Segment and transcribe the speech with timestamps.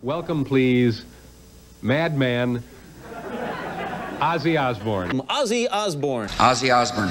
[0.00, 1.04] Welcome, please,
[1.82, 2.62] Madman
[4.20, 5.10] Ozzy Osbourne.
[5.28, 6.28] Ozzy Osbourne.
[6.38, 7.08] Ozzy Osbourne.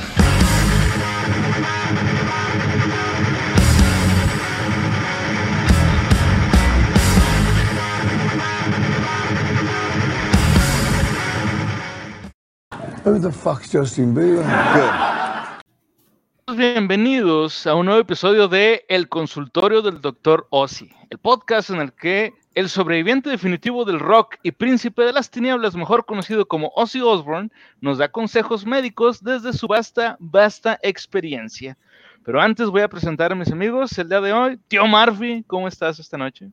[13.04, 14.45] Who the fuck's Justin Bieber?
[16.55, 20.48] Bienvenidos a un nuevo episodio de El consultorio del Dr.
[20.52, 25.29] Ozzy, el podcast en el que el sobreviviente definitivo del rock y príncipe de las
[25.29, 31.77] tinieblas, mejor conocido como Ozzy Osbourne, nos da consejos médicos desde su vasta, vasta experiencia.
[32.25, 34.59] Pero antes voy a presentar a mis amigos el día de hoy.
[34.70, 36.49] Tío Murphy, ¿cómo estás esta noche?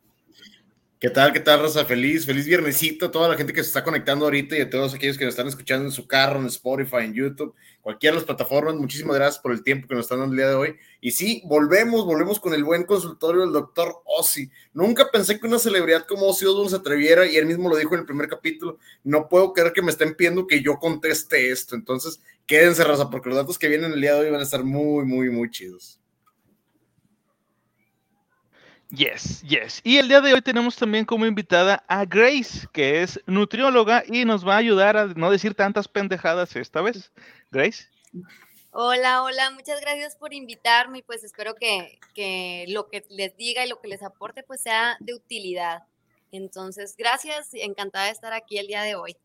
[1.04, 1.34] ¿Qué tal?
[1.34, 1.84] ¿Qué tal, Rosa?
[1.84, 4.94] Feliz, feliz viernesito a toda la gente que se está conectando ahorita y a todos
[4.94, 8.24] aquellos que nos están escuchando en su carro, en Spotify, en YouTube, cualquiera de las
[8.24, 8.76] plataformas.
[8.76, 10.76] Muchísimas gracias por el tiempo que nos están dando el día de hoy.
[11.02, 14.50] Y sí, volvemos, volvemos con el buen consultorio del doctor Ozzy.
[14.72, 17.92] Nunca pensé que una celebridad como Ozzy Osbourne se atreviera, y él mismo lo dijo
[17.92, 21.74] en el primer capítulo, no puedo creer que me estén pidiendo que yo conteste esto.
[21.74, 24.64] Entonces, quédense, Rosa, porque los datos que vienen el día de hoy van a estar
[24.64, 26.00] muy, muy, muy chidos.
[28.94, 29.80] Yes, yes.
[29.82, 34.24] Y el día de hoy tenemos también como invitada a Grace, que es nutrióloga y
[34.24, 37.10] nos va a ayudar a no decir tantas pendejadas esta vez.
[37.50, 37.88] Grace.
[38.70, 43.64] Hola, hola, muchas gracias por invitarme y pues espero que, que lo que les diga
[43.64, 45.82] y lo que les aporte pues sea de utilidad.
[46.30, 49.16] Entonces, gracias, encantada de estar aquí el día de hoy.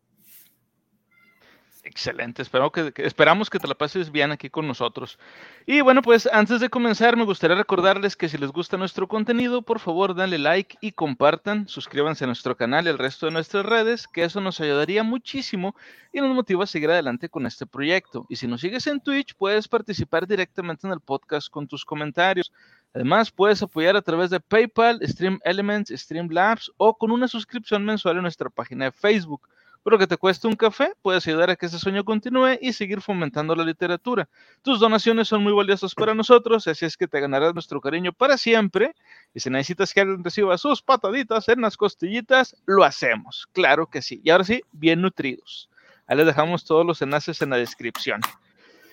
[1.82, 5.18] Excelente, Espero que, esperamos que te la pases bien aquí con nosotros.
[5.64, 9.62] Y bueno, pues antes de comenzar me gustaría recordarles que si les gusta nuestro contenido,
[9.62, 13.64] por favor denle like y compartan, suscríbanse a nuestro canal y al resto de nuestras
[13.64, 15.74] redes, que eso nos ayudaría muchísimo
[16.12, 18.26] y nos motiva a seguir adelante con este proyecto.
[18.28, 22.52] Y si nos sigues en Twitch, puedes participar directamente en el podcast con tus comentarios.
[22.92, 28.16] Además, puedes apoyar a través de PayPal, Stream Elements, Streamlabs o con una suscripción mensual
[28.16, 29.48] en nuestra página de Facebook
[29.82, 33.00] pero que te cueste un café, puedes ayudar a que ese sueño continúe y seguir
[33.00, 34.28] fomentando la literatura.
[34.62, 38.36] Tus donaciones son muy valiosas para nosotros, así es que te ganarás nuestro cariño para
[38.36, 38.94] siempre.
[39.34, 43.48] Y si necesitas que alguien reciba sus pataditas en las costillitas, lo hacemos.
[43.52, 44.20] Claro que sí.
[44.22, 45.70] Y ahora sí, bien nutridos.
[46.06, 48.20] Ahí les dejamos todos los enlaces en la descripción.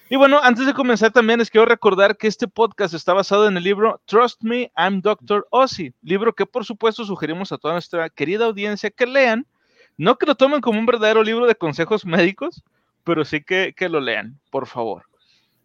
[0.10, 3.58] Y bueno, antes de comenzar también les quiero recordar que este podcast está basado en
[3.58, 5.46] el libro Trust Me, I'm Dr.
[5.50, 9.46] Ozzy, libro que por supuesto sugerimos a toda nuestra querida audiencia que lean
[9.98, 12.64] no que lo tomen como un verdadero libro de consejos médicos,
[13.04, 15.04] pero sí que, lo lean, por favor.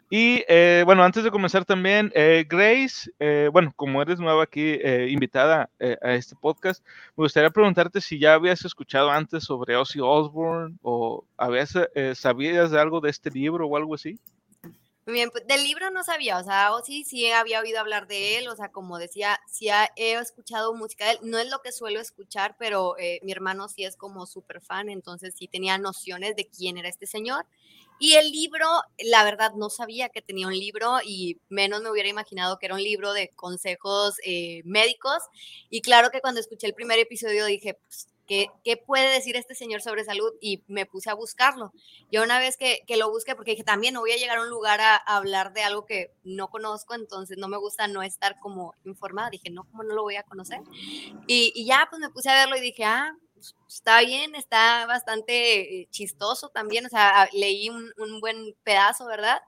[0.09, 4.79] Y eh, bueno, antes de comenzar también, eh, Grace, eh, bueno, como eres nueva aquí,
[5.09, 6.85] invitada a este podcast,
[7.15, 11.77] me gustaría preguntarte si ya habías escuchado antes sobre Ozzy Osbourne o habías,
[12.13, 14.19] sabías de algo de este libro o algo así.
[15.05, 18.07] Muy bien, pues del libro no sabía, o sea, o sí, sí había oído hablar
[18.07, 21.61] de él, o sea, como decía, sí he escuchado música de él, no es lo
[21.61, 25.77] que suelo escuchar, pero eh, mi hermano sí es como súper fan, entonces sí tenía
[25.77, 27.45] nociones de quién era este señor.
[27.99, 28.65] Y el libro,
[28.97, 32.75] la verdad, no sabía que tenía un libro y menos me hubiera imaginado que era
[32.75, 35.21] un libro de consejos eh, médicos.
[35.69, 38.47] Y claro que cuando escuché el primer episodio dije, pues, ¿Qué,
[38.85, 40.31] puede decir este señor sobre salud?
[40.39, 41.73] Y me puse a buscarlo.
[42.11, 44.49] Yo una vez que, lo busqué, porque dije, también no voy a llegar a un
[44.49, 48.75] lugar a, hablar de algo que no conozco, entonces no me gusta no estar como
[48.85, 49.29] informada.
[49.29, 50.61] Dije, no, ¿cómo no lo voy a conocer?
[51.27, 55.81] Y, ya, pues me puse a verlo y dije, ah, pues, está bien, está bastante
[55.81, 59.41] eh, chistoso también, o sea, leí un, un buen pedazo, ¿verdad?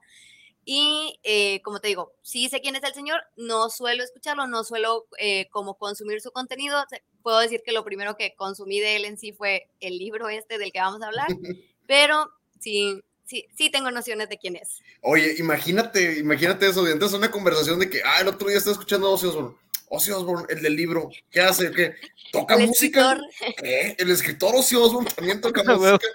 [0.68, 4.64] Y eh, como te digo, sí sé quién es el señor, no suelo escucharlo, no
[4.64, 6.84] suelo eh, como consumir su contenido.
[7.22, 10.58] Puedo decir que lo primero que consumí de él en sí fue el libro este
[10.58, 11.28] del que vamos a hablar,
[11.86, 14.80] pero sí, sí, sí tengo nociones de quién es.
[15.02, 19.06] Oye, imagínate, imagínate eso, de una conversación de que, ah, el otro día estaba escuchando
[19.06, 19.56] a Ozzy Osbourne.
[19.88, 21.70] Ozzy Osbourne, el del libro, ¿qué hace?
[21.70, 21.94] ¿Qué?
[22.32, 23.20] ¿Toca música?
[23.56, 23.94] ¿Qué?
[23.96, 26.08] El escritor Ozzy Osbourne también toca música.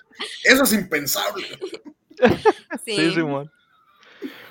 [0.44, 1.48] Eso es impensable.
[2.86, 3.52] Sí, sí Simón.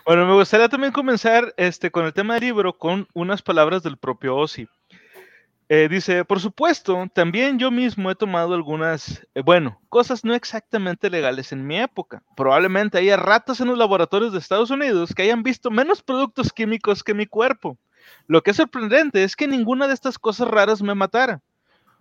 [0.04, 3.96] Bueno, me gustaría también comenzar este, con el tema del libro con unas palabras del
[3.96, 4.68] propio Ozzy.
[5.68, 11.08] Eh, dice, por supuesto, también yo mismo he tomado algunas, eh, bueno, cosas no exactamente
[11.08, 12.24] legales en mi época.
[12.36, 17.04] Probablemente haya ratas en los laboratorios de Estados Unidos que hayan visto menos productos químicos
[17.04, 17.78] que mi cuerpo.
[18.26, 21.40] Lo que es sorprendente es que ninguna de estas cosas raras me matara.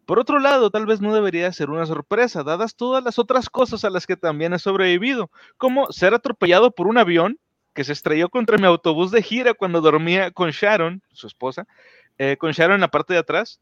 [0.07, 3.85] Por otro lado, tal vez no debería ser una sorpresa, dadas todas las otras cosas
[3.85, 7.37] a las que también he sobrevivido, como ser atropellado por un avión,
[7.79, 11.65] que se estrelló contra mi autobús de gira cuando dormía con Sharon, su esposa,
[12.17, 13.61] eh, con Sharon en la parte de atrás,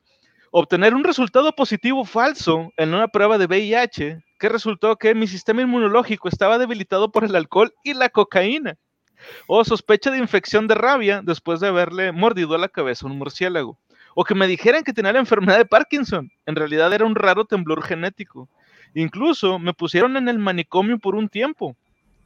[0.50, 5.62] obtener un resultado positivo falso en una prueba de VIH que resultó que mi sistema
[5.62, 8.80] inmunológico estaba debilitado por el alcohol y la cocaína,
[9.46, 13.78] o sospecha de infección de rabia después de haberle mordido la cabeza a un murciélago,
[14.16, 16.32] o que me dijeran que tenía la enfermedad de Parkinson.
[16.48, 18.50] En realidad era un raro temblor genético.
[18.96, 21.78] Incluso me pusieron en el manicomio por un tiempo.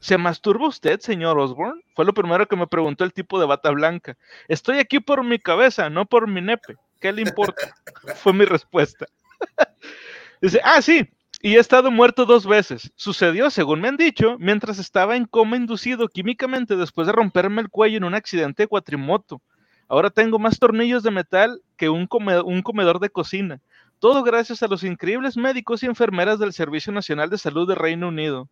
[0.01, 1.80] ¿Se masturba usted, señor Osborne?
[1.95, 4.18] Fue lo primero que me preguntó el tipo de bata blanca.
[4.48, 6.75] Estoy aquí por mi cabeza, no por mi nepe.
[7.00, 7.75] ¿Qué le importa?
[8.15, 9.06] Fue mi respuesta.
[10.42, 11.07] Dice, ah, sí,
[11.44, 12.92] y he estado muerto dos veces.
[12.95, 17.69] Sucedió, según me han dicho, mientras estaba en coma inducido químicamente después de romperme el
[17.69, 19.39] cuello en un accidente de cuatrimoto.
[19.88, 22.07] Ahora tengo más tornillos de metal que un,
[22.45, 23.62] un comedor de cocina.
[24.00, 28.07] Todo gracias a los increíbles médicos y enfermeras del Servicio Nacional de Salud de Reino
[28.07, 28.50] Unido.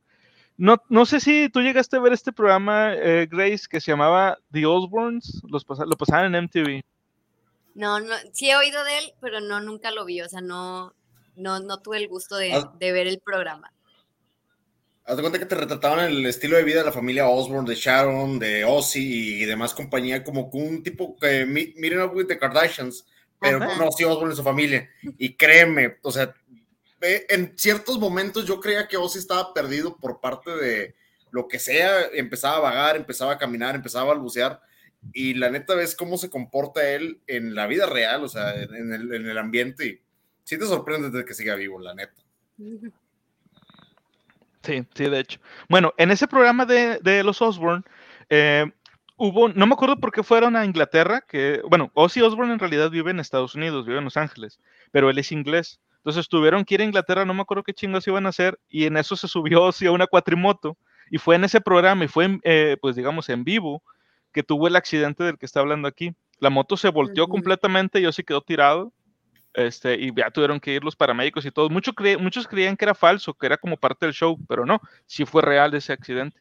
[0.60, 4.38] No, no sé si tú llegaste a ver este programa, eh, Grace, que se llamaba
[4.52, 6.84] The Osborns, los lo pasaban en MTV.
[7.76, 10.94] No, no, sí he oído de él, pero no, nunca lo vi, o sea, no,
[11.38, 13.72] no, no tuve el gusto de, de ver el programa.
[15.06, 17.76] Haz de cuenta que te retrataban el estilo de vida de la familia Osborne, de
[17.76, 23.06] Sharon, de Ozzy y demás compañía, como un tipo que miren up with the Kardashians,
[23.40, 24.90] pero no Ozzy Osbourne y su familia.
[25.18, 26.36] Y créeme, o sea,
[27.02, 30.96] en ciertos momentos yo creía que Ozzy estaba perdido por parte de
[31.32, 34.62] lo que sea, empezaba a vagar, empezaba a caminar, empezaba a balbucear,
[35.14, 38.94] y la neta ves cómo se comporta él en la vida real, o sea, en
[38.94, 40.02] el, en el ambiente, y
[40.44, 42.22] sí te sorprende de que siga vivo, la neta.
[44.64, 45.40] Sí, sí, de hecho.
[45.70, 47.84] Bueno, en ese programa de, de los Osborne,
[48.30, 48.66] eh,
[49.16, 52.90] hubo, no me acuerdo por qué fueron a Inglaterra, que, bueno, Ozzy Osbourne en realidad
[52.90, 54.60] vive en Estados Unidos, vive en Los Ángeles,
[54.92, 55.80] pero él es inglés.
[56.00, 58.86] Entonces tuvieron que ir a Inglaterra, no me acuerdo qué chingos iban a hacer, y
[58.86, 60.78] en eso se subió Ozzy a una cuatrimoto,
[61.12, 63.84] y fue en ese programa, y fue, eh, pues digamos, en vivo,
[64.32, 66.14] que tuvo el accidente del que está hablando aquí.
[66.40, 68.94] La moto se volteó completamente y Ozzy quedó tirado,
[69.54, 71.72] este, y ya tuvieron que ir los paramédicos y todos.
[71.72, 75.26] Muchos, muchos creían que era falso, que era como parte del show, pero no, sí
[75.26, 76.40] fue real ese accidente.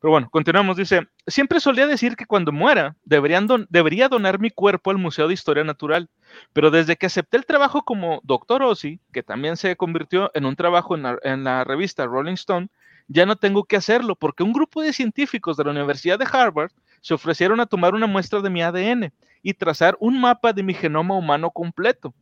[0.00, 0.76] Pero bueno, continuamos.
[0.76, 5.64] Dice, siempre solía decir que cuando muera debería donar mi cuerpo al Museo de Historia
[5.64, 6.08] Natural,
[6.52, 10.56] pero desde que acepté el trabajo como doctor Ozzy, que también se convirtió en un
[10.56, 12.68] trabajo en la, en la revista Rolling Stone,
[13.08, 16.70] ya no tengo que hacerlo porque un grupo de científicos de la Universidad de Harvard
[17.00, 20.74] se ofrecieron a tomar una muestra de mi ADN y trazar un mapa de mi
[20.74, 22.14] genoma humano completo.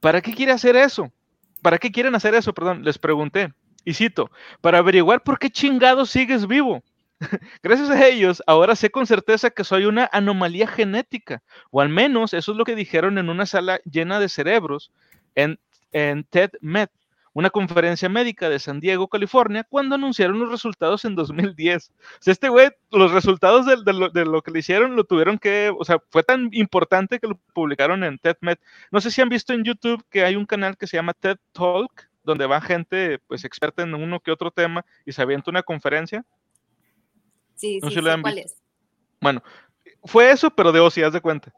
[0.00, 1.12] ¿Para qué quiere hacer eso?
[1.62, 2.52] ¿Para qué quieren hacer eso?
[2.52, 3.52] Perdón, les pregunté.
[3.84, 4.30] Y cito,
[4.60, 6.82] para averiguar por qué chingado sigues vivo.
[7.62, 12.34] Gracias a ellos, ahora sé con certeza que soy una anomalía genética, o al menos
[12.34, 14.92] eso es lo que dijeron en una sala llena de cerebros
[15.34, 15.58] en,
[15.92, 16.88] en TED Med,
[17.32, 21.90] una conferencia médica de San Diego, California, cuando anunciaron los resultados en 2010.
[21.90, 25.38] O sea, este güey, los resultados de, lo, de, lo, que le hicieron lo tuvieron
[25.38, 28.58] que, o sea, fue tan importante que lo publicaron en TED Med.
[28.90, 31.36] No sé si han visto en YouTube que hay un canal que se llama TED
[31.52, 35.62] Talk, donde va gente, pues, experta en uno que otro tema y se avienta una
[35.62, 36.24] conferencia.
[37.58, 38.54] Sí, sí, cuál es.
[39.20, 39.42] Bueno,
[40.04, 41.52] fue eso, pero de Ozzy, haz de cuenta.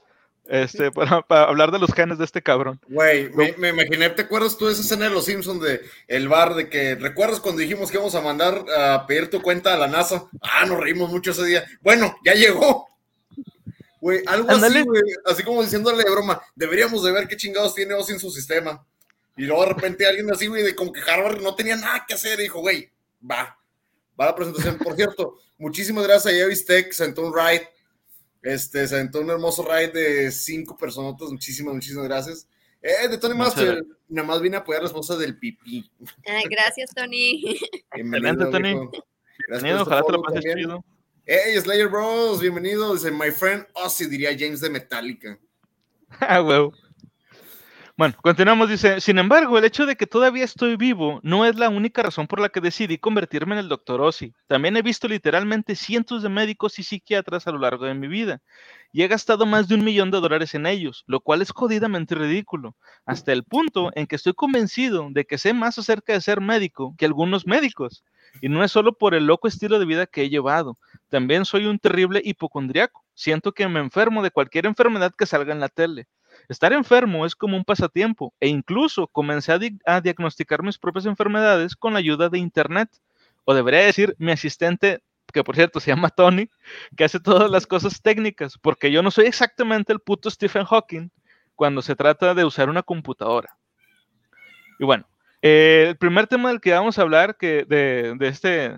[0.46, 2.80] Este, para, hablar de los genes de este cabrón.
[2.88, 6.54] Güey, me, imaginé, ¿te acuerdas tú de esa escena de los Simpsons de el bar
[6.54, 9.86] de que recuerdas cuando dijimos que íbamos a mandar a pedir tu cuenta a la
[9.86, 10.24] NASA?
[10.40, 11.64] Ah, nos reímos mucho ese día.
[11.82, 12.88] Bueno, ya llegó.
[14.00, 17.94] Güey, algo así, güey, así como diciéndole de broma, deberíamos de ver qué chingados tiene
[17.94, 18.84] Ozzy en su sistema.
[19.36, 22.14] Y luego de repente alguien así, güey, de como que Harvard no tenía nada que
[22.14, 22.90] hacer, dijo, güey,
[23.30, 23.56] va,
[24.20, 24.76] va la presentación.
[24.78, 27.68] Por cierto, muchísimas gracias a Yavis Tech, sentó un ride,
[28.42, 32.48] este, sentó un hermoso ride de cinco personas, muchísimas, muchísimas gracias.
[32.82, 35.90] Eh, de Tony Master, nada más vine a apoyar a la esposa del pipí.
[36.50, 37.58] gracias, Tony.
[37.94, 38.88] Bienvenido, Tony.
[39.48, 40.84] Bienvenido, ojalá te lo pases chido.
[41.26, 42.94] Hey, Slayer Bros, bienvenido.
[42.94, 45.38] Dice, my friend Ozzy, diría James de Metallica.
[46.20, 46.72] ah, huevo.
[48.00, 51.68] Bueno, continuamos, dice, sin embargo, el hecho de que todavía estoy vivo no es la
[51.68, 54.00] única razón por la que decidí convertirme en el Dr.
[54.00, 54.32] Ozzy.
[54.46, 58.40] También he visto literalmente cientos de médicos y psiquiatras a lo largo de mi vida
[58.90, 62.14] y he gastado más de un millón de dólares en ellos, lo cual es jodidamente
[62.14, 66.40] ridículo, hasta el punto en que estoy convencido de que sé más acerca de ser
[66.40, 68.02] médico que algunos médicos.
[68.40, 70.78] Y no es solo por el loco estilo de vida que he llevado,
[71.10, 73.04] también soy un terrible hipocondriaco.
[73.12, 76.06] Siento que me enfermo de cualquier enfermedad que salga en la tele.
[76.50, 79.52] Estar enfermo es como un pasatiempo e incluso comencé
[79.86, 82.90] a, diagnosticar mis propias enfermedades con la ayuda de Internet.
[83.44, 85.00] O debería decir mi asistente,
[85.32, 86.50] que por cierto se llama Tony,
[86.96, 91.10] que hace todas las cosas técnicas, porque yo no soy exactamente el puto Stephen Hawking
[91.54, 93.56] cuando se trata de usar una computadora.
[94.80, 95.08] Y bueno,
[95.42, 98.76] eh, el primer tema del que vamos a hablar, que de, este,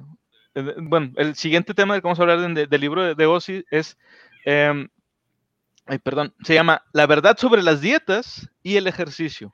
[0.76, 3.96] bueno, el siguiente tema del que vamos a hablar del libro de, de Ozzy es
[4.44, 4.90] em,
[5.86, 9.52] ay, perdón, se llama La verdad sobre las dietas y el ejercicio.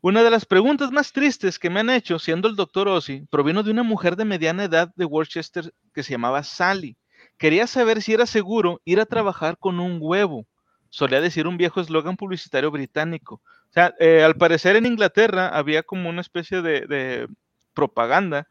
[0.00, 3.62] Una de las preguntas más tristes que me han hecho siendo el doctor Ozzy provino
[3.62, 6.96] de una mujer de mediana edad de Worcester que se llamaba Sally.
[7.38, 10.46] Quería saber si era seguro ir a trabajar con un huevo.
[10.90, 13.36] solía decir un viejo eslogan publicitario británico.
[13.70, 17.26] O sea, eh, al parecer en Inglaterra había como una especie de, de
[17.72, 18.46] propaganda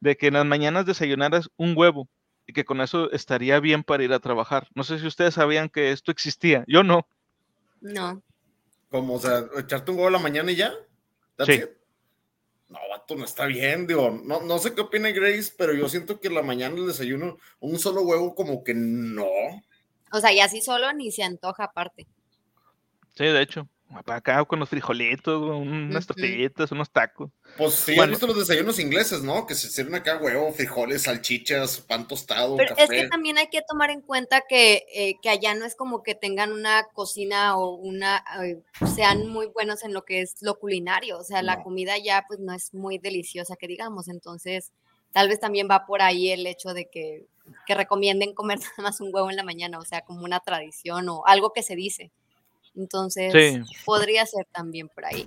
[0.00, 2.08] de que en las mañanas desayunaras un huevo
[2.52, 4.68] y que con eso estaría bien para ir a trabajar.
[4.74, 6.64] No sé si ustedes sabían que esto existía.
[6.68, 7.08] Yo no.
[7.80, 8.22] No.
[8.90, 10.74] Como, o sea, echarte un huevo a la mañana y ya.
[11.36, 11.62] That's Sí.
[11.62, 11.70] it.
[12.68, 16.20] No, vato, no está bien, digo, no, no sé qué opina Grace, pero yo siento
[16.20, 19.28] que en la mañana el desayuno, un solo huevo como que no.
[20.12, 22.06] O sea, y así solo ni se antoja aparte.
[23.14, 23.66] Sí, de hecho.
[24.04, 27.30] Para acá con los frijolitos, unas tortillitas, unos tacos.
[27.56, 28.04] Pues sí, Bueno.
[28.04, 29.46] has visto los desayunos ingleses, ¿no?
[29.46, 32.84] Que se sirven acá huevo, frijoles, salchichas, pan tostado, Pero café.
[32.84, 36.02] es que también hay que tomar en cuenta que, eh, que allá no es como
[36.02, 38.62] que tengan una cocina o una, eh,
[38.94, 41.18] sean muy buenos en lo que es lo culinario.
[41.18, 44.08] O sea, la comida ya pues no es muy deliciosa que digamos.
[44.08, 44.72] Entonces,
[45.12, 47.26] tal vez también va por ahí el hecho de que,
[47.66, 51.08] que recomienden comer nada más un huevo en la mañana, o sea, como una tradición
[51.10, 52.10] o algo que se dice.
[52.74, 53.62] Entonces, Sí.
[53.84, 55.26] podría ser también por ahí.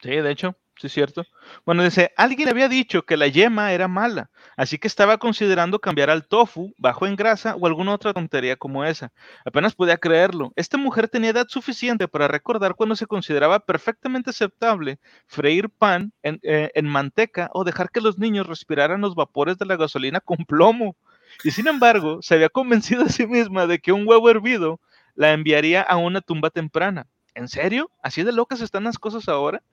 [0.00, 1.24] Sí, de hecho, sí es cierto.
[1.66, 6.08] Bueno, dice, alguien había dicho que la yema era mala, así que estaba considerando cambiar
[6.08, 9.12] al tofu, bajo en grasa o alguna otra tontería como esa.
[9.44, 10.52] Apenas podía creerlo.
[10.54, 16.38] Esta mujer tenía edad suficiente para recordar cuando se consideraba perfectamente aceptable freír pan en,
[16.44, 20.44] eh, en manteca o dejar que los niños respiraran los vapores de la gasolina con
[20.46, 20.94] plomo.
[21.42, 24.80] Y sin embargo, se había convencido a sí misma de que un huevo hervido
[25.18, 27.08] la enviaría a una tumba temprana.
[27.34, 27.90] ¿En serio?
[28.04, 29.64] ¿Así de locas están las cosas ahora?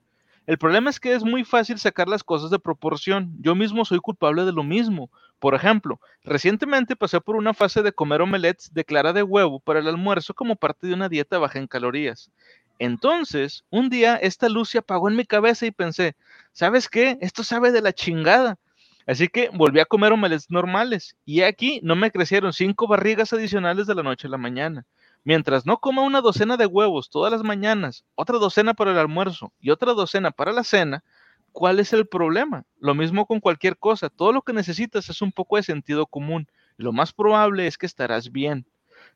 [0.48, 3.32] El problema es que es muy fácil sacar las cosas de proporción.
[3.42, 5.12] Yo mismo soy culpable de lo mismo.
[5.38, 9.80] Por ejemplo, recientemente pasé por una fase de comer omelets de clara de huevo para
[9.80, 12.32] el almuerzo como parte de una dieta baja en calorías.
[12.80, 16.16] Entonces, un día esta luz se apagó en mi cabeza y pensé,
[16.54, 17.20] ¿sabes qué?
[17.22, 18.58] Esto sabe de la chingada.
[19.06, 23.86] Así que volví a comer omelets normales y aquí no me crecieron cinco barrigas adicionales
[23.86, 24.88] de la noche a la mañana.
[25.26, 29.52] Mientras no coma una docena de huevos todas las mañanas, otra docena para el almuerzo
[29.60, 31.04] y otra docena para la cena,
[31.52, 32.64] ¿cuál es el problema?
[32.80, 36.48] Lo mismo con cualquier cosa, todo lo que necesitas es un poco de sentido común.
[36.78, 38.68] Lo más probable es que estarás bien.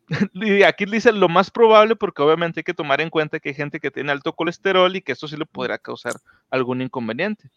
[0.34, 3.56] Y aquí dice lo más probable porque obviamente hay que tomar en cuenta que hay
[3.56, 6.14] gente que tiene alto colesterol y que esto sí le podrá causar
[6.50, 7.52] algún inconveniente.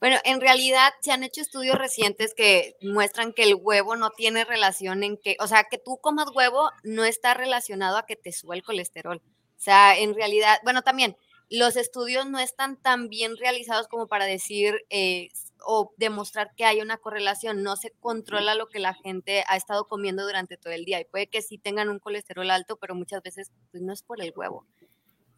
[0.00, 4.44] Bueno, en realidad se han hecho estudios recientes que muestran que el huevo no tiene
[4.44, 8.32] relación en que, o sea, que tú comas huevo no está relacionado a que te
[8.32, 9.20] suba el colesterol.
[9.20, 11.16] O sea, en realidad, bueno, también
[11.50, 15.30] los estudios no están tan bien realizados como para decir eh,
[15.64, 17.64] o demostrar que hay una correlación.
[17.64, 21.06] No se controla lo que la gente ha estado comiendo durante todo el día y
[21.06, 24.32] puede que sí tengan un colesterol alto, pero muchas veces pues, no es por el
[24.36, 24.64] huevo.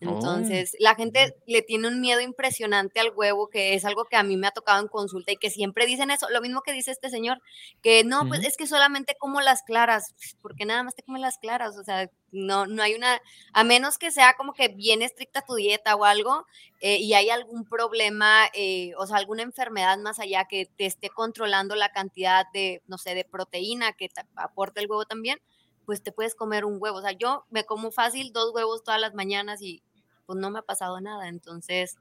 [0.00, 4.22] Entonces, la gente le tiene un miedo impresionante al huevo, que es algo que a
[4.22, 6.90] mí me ha tocado en consulta y que siempre dicen eso, lo mismo que dice
[6.90, 7.42] este señor,
[7.82, 11.36] que no, pues es que solamente como las claras, porque nada más te comen las
[11.36, 13.20] claras, o sea, no, no hay una,
[13.52, 16.46] a menos que sea como que bien estricta tu dieta o algo,
[16.80, 21.10] eh, y hay algún problema, eh, o sea, alguna enfermedad más allá que te esté
[21.10, 25.38] controlando la cantidad de, no sé, de proteína que te aporta el huevo también,
[25.84, 26.98] pues te puedes comer un huevo.
[26.98, 29.82] O sea, yo me como fácil dos huevos todas las mañanas y
[30.30, 31.26] pues no me ha pasado nada.
[31.28, 31.96] Entonces,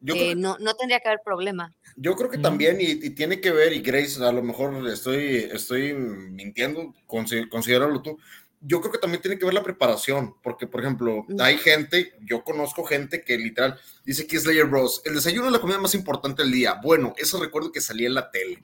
[0.00, 1.74] Yo eh, creo que no, no tendría que haber problema.
[1.96, 2.42] Yo creo que Mm.
[2.42, 7.48] también, y, y tiene que ver, y Grace, a lo mejor estoy, estoy mintiendo, consi-
[7.48, 8.18] considéralo tú.
[8.62, 11.40] Yo creo que también tiene que ver la preparación, porque, por ejemplo, Mm.
[11.40, 15.00] hay gente, yo conozco gente que literal dice que es Layer Bros.
[15.06, 16.78] El desayuno es la comida más importante del día.
[16.82, 18.62] Bueno, eso recuerdo que salía en la tele.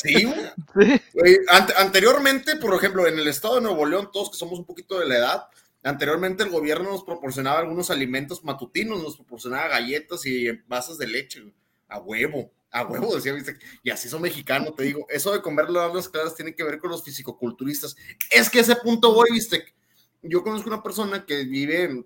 [0.00, 0.32] Sí,
[1.48, 4.98] ante- anteriormente, por ejemplo, en el estado de Nuevo León, todos que somos un poquito
[4.98, 5.44] de la edad,
[5.82, 11.52] anteriormente el gobierno nos proporcionaba algunos alimentos matutinos, nos proporcionaba galletas y envases de leche,
[11.88, 13.34] a huevo, a huevo, decía,
[13.82, 16.90] y así son mexicanos, te digo, eso de comer las claras tiene que ver con
[16.90, 17.96] los fisicoculturistas.
[18.30, 19.64] Es que ese punto voy, viste,
[20.22, 22.04] yo conozco una persona que vive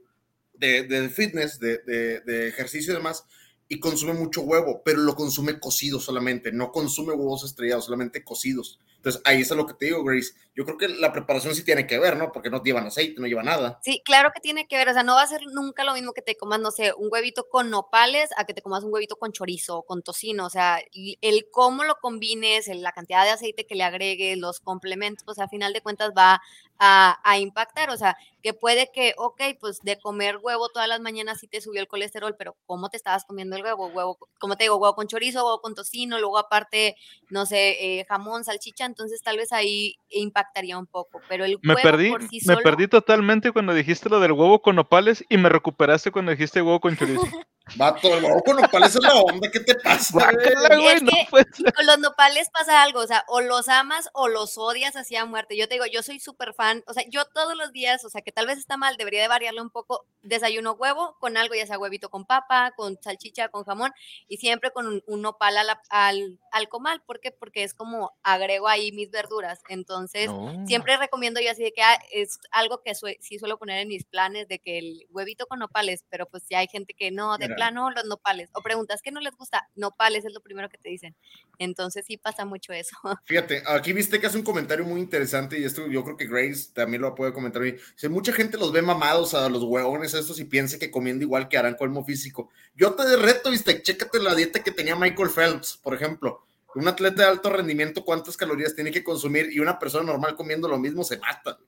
[0.55, 3.25] de, de fitness, de, de ejercicio y demás,
[3.69, 8.79] y consume mucho huevo, pero lo consume cocido solamente, no consume huevos estrellados, solamente cocidos.
[9.05, 10.33] Entonces, ahí está lo que te digo, Grace.
[10.55, 12.33] Yo creo que la preparación sí tiene que ver, ¿no?
[12.33, 13.79] Porque no llevan aceite, no lleva nada.
[13.83, 16.15] Sí, claro que tiene que ver, o sea, no va a ser nunca lo mismo
[16.15, 19.17] que te comas, no sé, un huevito con nopales a que te comas un huevito
[19.17, 20.79] con chorizo o con tocino, o sea,
[21.21, 25.49] el cómo lo combines, la cantidad de aceite que le agregues, los complementos, pues a
[25.49, 26.41] final de cuentas va
[26.79, 31.01] a, a impactar, o sea, que puede que, ok, pues de comer huevo todas las
[31.01, 33.87] mañanas sí te subió el colesterol, pero ¿cómo te estabas comiendo el huevo?
[33.89, 36.97] Huevo, como te digo, huevo con chorizo, huevo con tocino, luego aparte,
[37.31, 41.75] no sé, eh, jamón, salchicha, entonces tal vez ahí impactaría un poco, pero el Me
[41.75, 45.37] huevo perdí, por sí me perdí totalmente cuando dijiste lo del huevo con nopales y
[45.37, 47.21] me recuperaste cuando dijiste huevo con chorizo.
[47.77, 50.31] Vato, el huevo con nopales es la onda, ¿qué te pasa?
[50.33, 51.73] Güey, no puede ser.
[51.73, 55.25] con los nopales pasa algo, o sea, o los amas o los odias así a
[55.25, 55.57] muerte.
[55.57, 58.21] Yo te digo, yo soy súper fan, o sea, yo todos los días, o sea,
[58.21, 61.67] que tal vez está mal, debería de variarlo un poco, desayuno huevo con algo, ya
[61.67, 63.93] sea huevito con papa, con salchicha, con jamón,
[64.29, 67.03] y siempre con un, un nopal a la- al, al comal.
[67.07, 67.31] ¿Por qué?
[67.33, 69.61] Porque es como agrego ahí mis verduras.
[69.69, 70.67] Entonces, No.
[70.67, 74.05] siempre recomiendo yo así de que ah, es algo que sí suelo poner en mis
[74.05, 77.47] planes, de que el huevito con nopales, pero pues ya hay gente que no, de
[77.49, 77.54] Mira.
[77.55, 78.51] Plano los nopales.
[78.53, 79.69] O preguntas, ¿qué no les gusta?
[79.75, 81.17] Nopales es lo primero que te dicen.
[81.59, 82.97] Entonces sí pasa mucho eso.
[83.25, 86.71] Fíjate, aquí viste que hace un comentario muy interesante y esto yo creo que Grace
[86.73, 87.63] también lo puede comentar.
[87.63, 87.73] hoy.
[87.73, 91.49] Dice, mucha gente los ve mamados a los huevones estos y piensa que comiendo igual
[91.49, 92.51] que harán colmo físico.
[92.75, 96.45] Yo te reto, viste, chécate la dieta que tenía Michael Phelps, por ejemplo.
[96.75, 99.49] Un atleta de alto rendimiento, ¿cuántas calorías tiene que consumir?
[99.53, 101.59] Y una persona normal comiendo lo mismo se mata.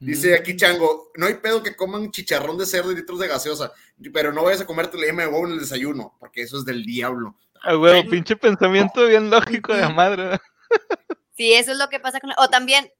[0.00, 3.70] Dice aquí Chango, no hay pedo que coman chicharrón de cerdo y litros de gaseosa,
[4.14, 6.64] pero no vayas a comerte la yema de huevo en el desayuno, porque eso es
[6.64, 7.36] del diablo.
[7.62, 10.40] Ah, güey, pinche pensamiento bien lógico de la madre.
[11.36, 12.30] Sí, eso es lo que pasa con...
[12.38, 12.90] O también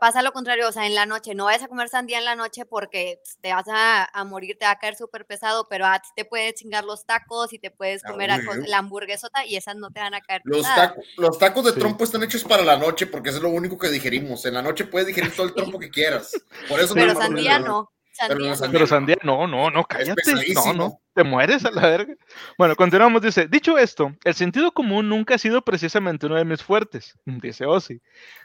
[0.00, 2.36] pasa lo contrario, o sea, en la noche, no vayas a comer sandía en la
[2.36, 5.98] noche porque te vas a, a morir, te va a caer súper pesado, pero a
[5.98, 9.56] ti te puedes chingar los tacos y te puedes Ah, comer a- la hamburguesota y
[9.56, 10.88] esas no te van a caer Los, pesadas.
[10.90, 11.78] taco- los tacos de Sí.
[11.80, 14.44] trompo están hechos para la noche porque eso es lo único que digerimos.
[14.44, 16.32] En la noche puedes digerir todo el trompo que quieras.
[16.68, 17.90] Por eso Pero no sandía no.
[18.18, 20.22] Pero Sandía sandía- Pero sandía, no, no, no, cállate.
[20.54, 22.14] No, no, te mueres a la verga.
[22.58, 23.22] Bueno, continuamos.
[23.22, 27.66] Dice, dicho esto, el sentido común nunca ha sido precisamente uno de mis fuertes, dice
[27.66, 28.00] Ozzy.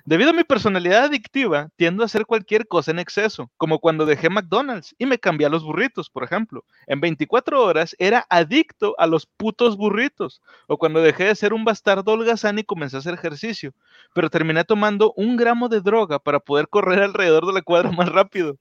[0.06, 4.30] Debido a mi personalidad adictiva, tiendo a hacer cualquier cosa en exceso, como cuando dejé
[4.30, 6.64] McDonald's y me cambié a los burritos, por ejemplo.
[6.88, 11.64] En 24 horas era adicto a los putos burritos, o cuando dejé de ser un
[11.66, 13.74] bastardo holgazán y comencé a hacer ejercicio,
[14.14, 18.10] pero terminé tomando un gramo de droga para poder correr alrededor de la cuadra más
[18.10, 18.58] rápido.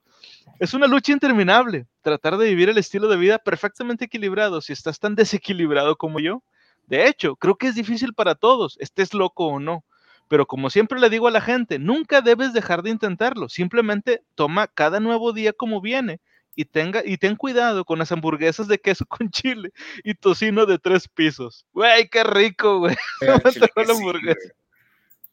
[0.59, 4.99] Es una lucha interminable, tratar de vivir el estilo de vida perfectamente equilibrado si estás
[4.99, 6.43] tan desequilibrado como yo.
[6.87, 9.85] De hecho, creo que es difícil para todos, estés loco o no.
[10.29, 13.49] Pero como siempre le digo a la gente, nunca debes dejar de intentarlo.
[13.49, 16.21] Simplemente toma cada nuevo día como viene
[16.55, 19.73] y, tenga, y ten cuidado con las hamburguesas de queso con chile
[20.05, 21.67] y tocino de tres pisos.
[21.73, 22.97] Güey, qué rico, güey.
[23.21, 24.55] La hamburguesa.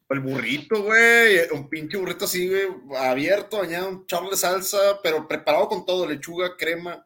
[0.10, 1.39] El burrito, güey.
[1.52, 2.67] Un pinche burrito así, güey.
[2.98, 7.06] Abierto, bañado, un chorro de salsa, pero preparado con todo: lechuga, crema,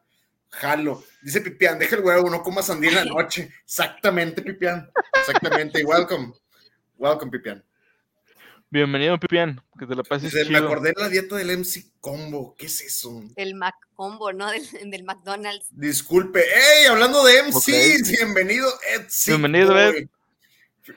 [0.50, 1.02] jalo.
[1.20, 3.50] Dice Pipián, deja el huevo, no comas sandía en la noche.
[3.64, 4.88] Exactamente, Pipián.
[5.14, 5.84] Exactamente.
[5.84, 6.32] Welcome.
[6.96, 7.64] Welcome, Pipián.
[8.70, 9.60] Bienvenido, Pipián.
[9.78, 10.64] Que te la pases Dice, me chido.
[10.64, 12.54] acordé de la dieta del MC Combo.
[12.56, 13.22] ¿Qué es eso?
[13.36, 14.50] El Mac Combo, ¿no?
[14.50, 15.66] Del, del McDonald's.
[15.72, 16.40] Disculpe.
[16.40, 16.86] ¡Ey!
[16.86, 18.08] Hablando de MCs, Ok.
[18.18, 19.32] bienvenido, Etsy.
[19.32, 19.82] Bienvenido, Boy.
[19.98, 20.08] Ed.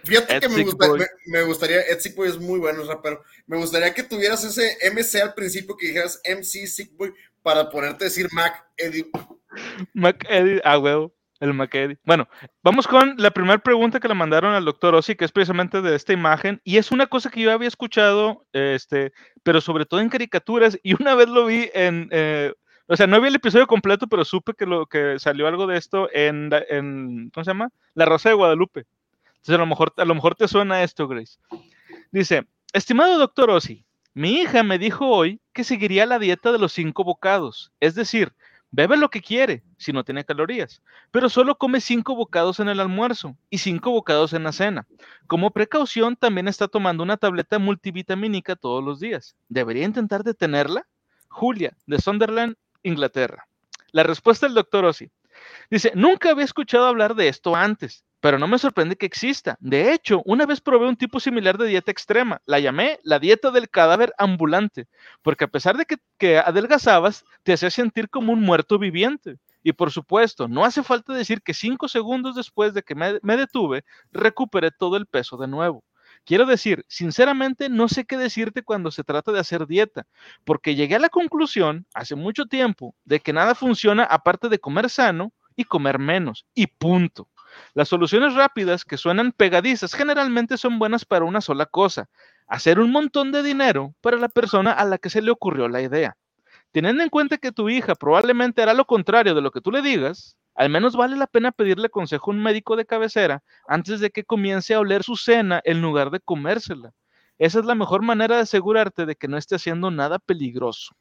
[0.03, 0.99] Fíjate que me, Etsy gusta- Boy.
[0.99, 3.21] me, me gustaría, Etsy Boy es muy bueno, rapero.
[3.47, 8.05] Me gustaría que tuvieras ese MC al principio que dijeras MC Sick Boy para ponerte
[8.05, 9.07] a decir Mac Eddie.
[9.93, 11.97] Mac Eddy, ah, huevo, el Mac Eddy.
[12.03, 12.27] Bueno,
[12.63, 15.95] vamos con la primera pregunta que le mandaron al doctor Ozzy, que es precisamente de
[15.95, 20.09] esta imagen, y es una cosa que yo había escuchado, este, pero sobre todo en
[20.09, 22.53] caricaturas, y una vez lo vi en, eh,
[22.87, 25.77] o sea, no vi el episodio completo, pero supe que, lo, que salió algo de
[25.77, 27.69] esto en, la- en, ¿cómo se llama?
[27.93, 28.85] La Rosa de Guadalupe.
[29.47, 31.37] Entonces, a lo mejor, te suena esto, Grace.
[32.11, 36.73] Dice, estimado doctor Ozzy, mi hija me dijo hoy que seguiría la dieta de los
[36.73, 38.33] cinco bocados, es decir,
[38.71, 40.81] Bebe lo que quiere, si no tiene calorías,
[41.11, 44.87] pero solo come cinco bocados en el almuerzo y cinco bocados en la cena.
[45.27, 49.35] Como precaución, también está tomando una tableta multivitamínica todos los días.
[49.47, 50.87] ¿Debería intentar detenerla?
[51.29, 53.47] Julia, de Sunderland, Inglaterra.
[53.91, 55.11] La respuesta del doctor Ozzy.
[55.69, 59.55] Dice, nunca había escuchado hablar de esto antes, pero no me sorprende que exista.
[59.59, 62.41] De hecho, una vez probé un tipo similar de dieta extrema.
[62.47, 64.87] La llamé la dieta del cadáver ambulante,
[65.21, 65.85] porque a pesar de
[66.17, 69.37] que, adelgazabas, te hacía sentir como un muerto viviente.
[69.61, 73.85] Y por supuesto, no hace falta decir que cinco segundos después de que me detuve,
[74.11, 75.83] recuperé todo el peso de nuevo.
[76.23, 80.07] Quiero decir, sinceramente no sé qué decirte cuando se trata de hacer dieta,
[80.45, 84.89] porque llegué a la conclusión hace mucho tiempo de que nada funciona aparte de comer
[84.89, 87.29] sano y comer menos, y punto.
[87.73, 92.09] Las soluciones rápidas que suenan pegadizas generalmente son buenas para una sola cosa,
[92.47, 95.81] hacer un montón de dinero para la persona a la que se le ocurrió la
[95.81, 96.15] idea.
[96.71, 99.81] Teniendo en cuenta que tu hija probablemente hará lo contrario de lo que tú le
[99.81, 104.09] digas, al menos vale la pena pedirle consejo a un médico de cabecera antes de
[104.09, 106.93] que comience a oler su cena en lugar de comérsela.
[107.37, 110.95] Esa es la mejor manera de asegurarte de que no esté haciendo nada peligroso.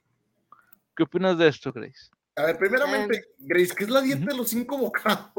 [0.97, 2.11] ¿Qué opinas de esto, Grace?
[2.37, 5.33] A ver, primeramente, Grace, ¿qué es la dieta de los cinco bocados?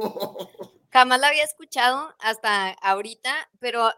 [0.95, 3.91] Jamás la había escuchado hasta ahorita, pero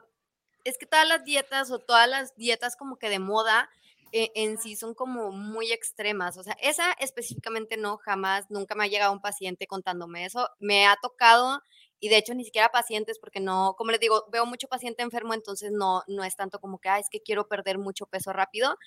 [0.63, 3.69] es que todas las dietas o todas las dietas como que de moda
[4.11, 6.37] e- en sí son como muy extremas.
[6.37, 10.49] O sea, esa específicamente no, jamás, nunca me ha llegado un paciente contándome eso.
[10.59, 11.61] Me ha tocado
[11.99, 15.35] y de hecho ni siquiera pacientes porque no, como les digo, veo mucho paciente enfermo,
[15.35, 18.77] entonces no, no es tanto como que, ah, es que quiero perder mucho peso rápido,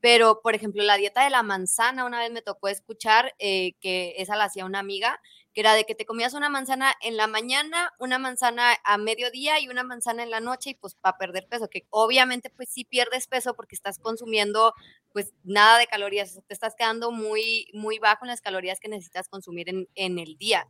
[0.00, 4.14] pero por ejemplo la dieta de la manzana, una vez me tocó escuchar eh, que
[4.18, 5.20] esa la hacía una amiga,
[5.60, 9.68] era de que te comías una manzana en la mañana, una manzana a mediodía y
[9.68, 13.26] una manzana en la noche y pues para perder peso, que obviamente pues sí pierdes
[13.26, 14.74] peso porque estás consumiendo
[15.12, 19.28] pues nada de calorías, te estás quedando muy, muy bajo en las calorías que necesitas
[19.28, 20.66] consumir en, en el día.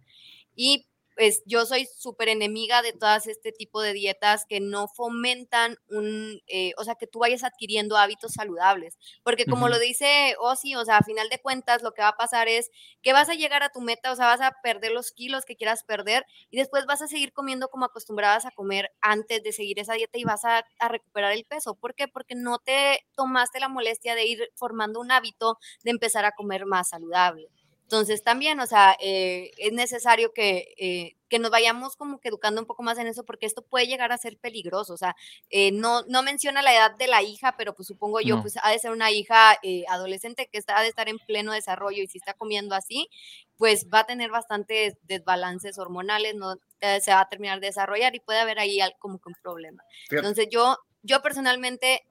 [0.55, 0.87] Y
[1.18, 6.40] pues yo soy súper enemiga de todas este tipo de dietas que no fomentan un,
[6.46, 10.85] eh, o sea, que tú vayas adquiriendo hábitos saludables, porque como lo dice Ozzy, o
[10.85, 12.70] sea, a final de cuentas lo que va a pasar es
[13.02, 15.57] que vas a llegar a tu meta, o sea, vas a perder los kilos que
[15.57, 19.81] quieras perder y después vas a seguir comiendo como acostumbrabas a comer antes de seguir
[19.81, 21.74] esa dieta y vas a, a recuperar el peso.
[21.74, 22.07] ¿Por qué?
[22.07, 26.64] Porque no te tomaste la molestia de ir formando un hábito de empezar a comer
[26.64, 27.50] más saludable.
[27.88, 32.61] Entonces también, o sea, eh, es necesario que, eh, que nos vayamos como que educando
[32.61, 34.92] un poco más en eso porque esto puede llegar a ser peligroso.
[34.92, 35.16] O sea,
[35.48, 38.42] eh, no, no menciona la edad de la hija, pero pues supongo yo, No.
[38.42, 41.53] pues ha de ser una hija eh, adolescente que está, ha de estar en pleno
[41.53, 43.09] desarrollo y si está comiendo así,
[43.57, 48.14] pues va a tener bastantes desbalances hormonales, no Eh, se va a terminar de desarrollar
[48.14, 49.83] y puede haber ahí como que un problema.
[50.11, 52.05] Entonces yo, yo personalmente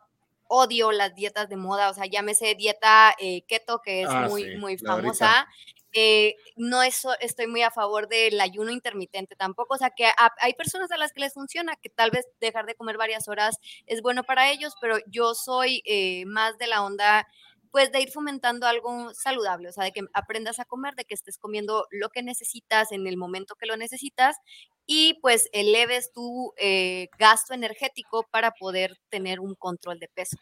[0.50, 4.44] odio las dietas de moda, o sea, llámese dieta eh, keto, que es Ah, muy,
[4.44, 5.48] sí, muy famosa.
[5.94, 10.34] eh, no eso, estoy muy a favor del ayuno intermitente tampoco, o sea, que a-
[10.42, 13.58] hay personas a las que les funciona, que tal vez dejar de comer varias horas
[13.88, 17.28] es bueno para ellos, pero yo soy eh, más de la onda,
[17.78, 21.14] pues de ir fomentando algo saludable, o sea, de que aprendas a comer, de que
[21.14, 24.36] estés comiendo lo que necesitas en el momento que lo necesitas
[24.88, 30.38] y pues eleves tu eh, gasto energético para poder tener un control de peso.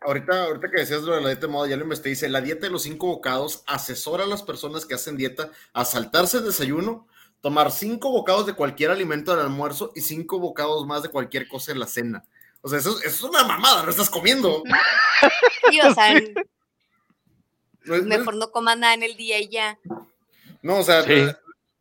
[0.00, 2.40] Ahorita, ahorita que decías lo de la dieta de moda, ya lo investigué, dice, la
[2.40, 6.46] dieta de los cinco bocados asesora a las personas que hacen dieta a saltarse el
[6.46, 7.06] desayuno,
[7.42, 11.72] tomar cinco bocados de cualquier alimento al almuerzo y cinco bocados más de cualquier cosa
[11.72, 12.24] en la cena.
[12.66, 14.64] O sea, eso, es- eso es una mamada, no estás comiendo.
[15.70, 16.30] Sí, o sea, es-
[17.84, 19.78] no es- mejor no comas nada en el día y ya.
[20.62, 21.12] No, o sea, Sí.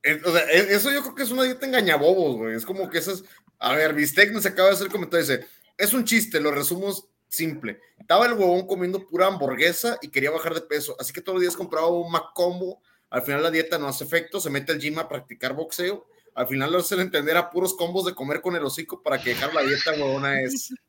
[0.04, 2.56] eh, o sea, e- eso yo creo que es una dieta engañabobos, güey.
[2.56, 3.24] Es como que esas.
[3.58, 6.94] A ver, Bistec nos acaba de hacer el comentario, dice: Es un chiste, lo resumo
[7.28, 7.80] simple.
[8.00, 11.42] Estaba el huevón comiendo pura hamburguesa y quería bajar de peso, así que todos los
[11.42, 12.80] días compraba un Macombo.
[13.10, 16.08] Al final la dieta no hace efecto, se mete al gym a practicar boxeo.
[16.36, 19.32] Al final lo hacen entender a puros combos de comer con el hocico para que
[19.32, 20.74] dejar la dieta huevona es.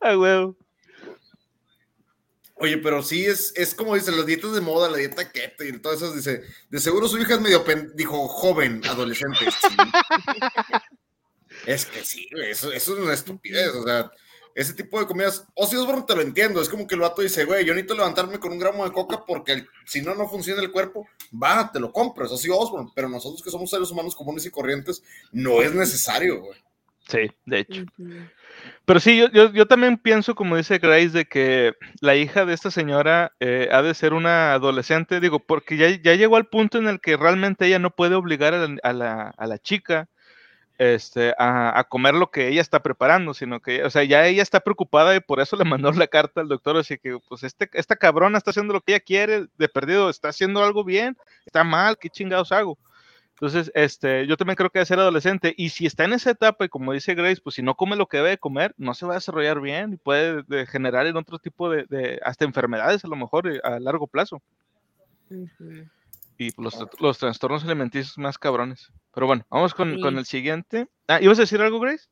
[0.00, 0.56] Ah, huevo.
[2.54, 5.78] Oye, pero sí es, es como dicen las dietas de moda, la dieta keto y
[5.78, 9.50] todas esas, dice, de seguro su hija es medio, pen- dijo, joven, adolescente.
[9.50, 9.76] Sí.
[11.66, 14.10] es que sí, eso, eso es una estupidez, o sea,
[14.56, 17.20] ese tipo de comidas, o si Osborne te lo entiendo, es como que el vato
[17.20, 20.28] dice, güey, yo necesito levantarme con un gramo de coca porque el- si no, no
[20.28, 24.16] funciona el cuerpo, va, te lo compras, así Osborne, pero nosotros que somos seres humanos
[24.16, 26.58] comunes y corrientes, no es necesario, güey.
[27.06, 27.84] Sí, de hecho.
[28.84, 32.54] Pero sí, yo, yo, yo también pienso, como dice Grace, de que la hija de
[32.54, 36.78] esta señora eh, ha de ser una adolescente, digo, porque ya, ya llegó al punto
[36.78, 40.08] en el que realmente ella no puede obligar a la, a la, a la chica
[40.78, 44.60] este, a, comer lo que ella está preparando, sino que, o sea, ya ella está
[44.60, 47.96] preocupada y por eso le mandó la carta al doctor, así que, pues, este, esta
[47.96, 51.96] cabrona está haciendo lo que ella quiere, de perdido, está haciendo algo bien, está mal,
[51.98, 52.78] ¿qué chingados hago?
[53.36, 55.52] Entonces, este, yo también creo que debe ser adolescente.
[55.58, 58.06] Y si está en esa etapa, y como dice Grace, pues si no come lo
[58.06, 61.38] que debe comer, no se va a desarrollar bien y puede de- generar en otro
[61.38, 64.40] tipo de, hasta enfermedades a lo mejor eh, a largo plazo.
[66.38, 68.92] Y los, los trastornos alimenticios más cabrones.
[69.14, 70.88] Pero bueno, vamos con, con el siguiente.
[71.08, 72.06] Ah, ¿ibas a decir algo, Grace?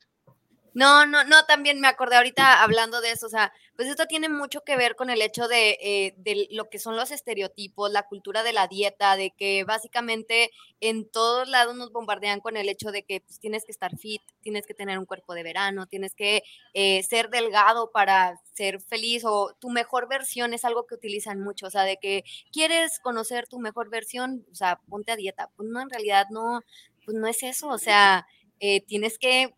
[0.75, 4.29] No, no, no, también me acordé ahorita hablando de eso, o sea, pues esto tiene
[4.29, 8.03] mucho que ver con el hecho de, eh, de lo que son los estereotipos, la
[8.03, 12.91] cultura de la dieta, de que básicamente en todos lados nos bombardean con el hecho
[12.91, 16.17] de que pues, tienes que estar fit, tienes que tener un cuerpo de verano, tienes
[16.17, 21.41] que eh, ser delgado para ser feliz o tu mejor versión es algo que utilizan
[21.41, 25.51] mucho, o sea, de que quieres conocer tu mejor versión, o sea, ponte a dieta.
[25.57, 26.61] Pues no, en realidad no,
[27.05, 28.27] pues no es eso, o sea,
[28.61, 29.55] eh, tienes que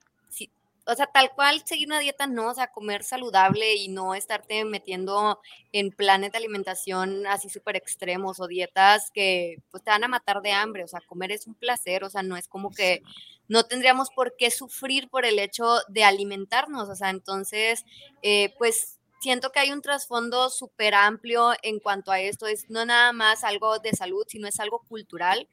[0.87, 4.64] o sea, tal cual seguir una dieta no, o sea, comer saludable y no estarte
[4.64, 5.40] metiendo
[5.72, 10.42] en planes de alimentación así súper extremos o dietas que pues te van a matar
[10.42, 13.03] de hambre, o sea, comer es un placer, o sea, no es como que
[13.49, 17.85] no tendríamos por qué sufrir por el hecho de alimentarnos, o sea, entonces,
[18.22, 22.85] eh, pues siento que hay un trasfondo súper amplio en cuanto a esto, es no
[22.85, 25.49] nada más algo de salud, sino es algo cultural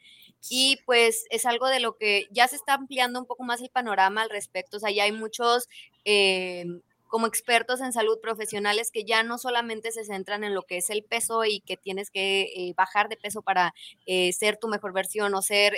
[0.49, 3.69] y pues es algo de lo que ya se está ampliando un poco más el
[3.69, 4.77] panorama al respecto.
[4.77, 5.67] O sea, ya hay muchos
[6.05, 6.65] eh,
[7.07, 10.89] como expertos en salud profesionales que ya no solamente se centran en lo que es
[10.89, 13.73] el peso y que tienes que eh, bajar de peso para
[14.05, 15.77] eh, ser tu mejor versión o ser,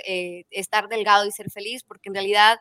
[0.50, 2.58] estar delgado y ser feliz, porque en realidad,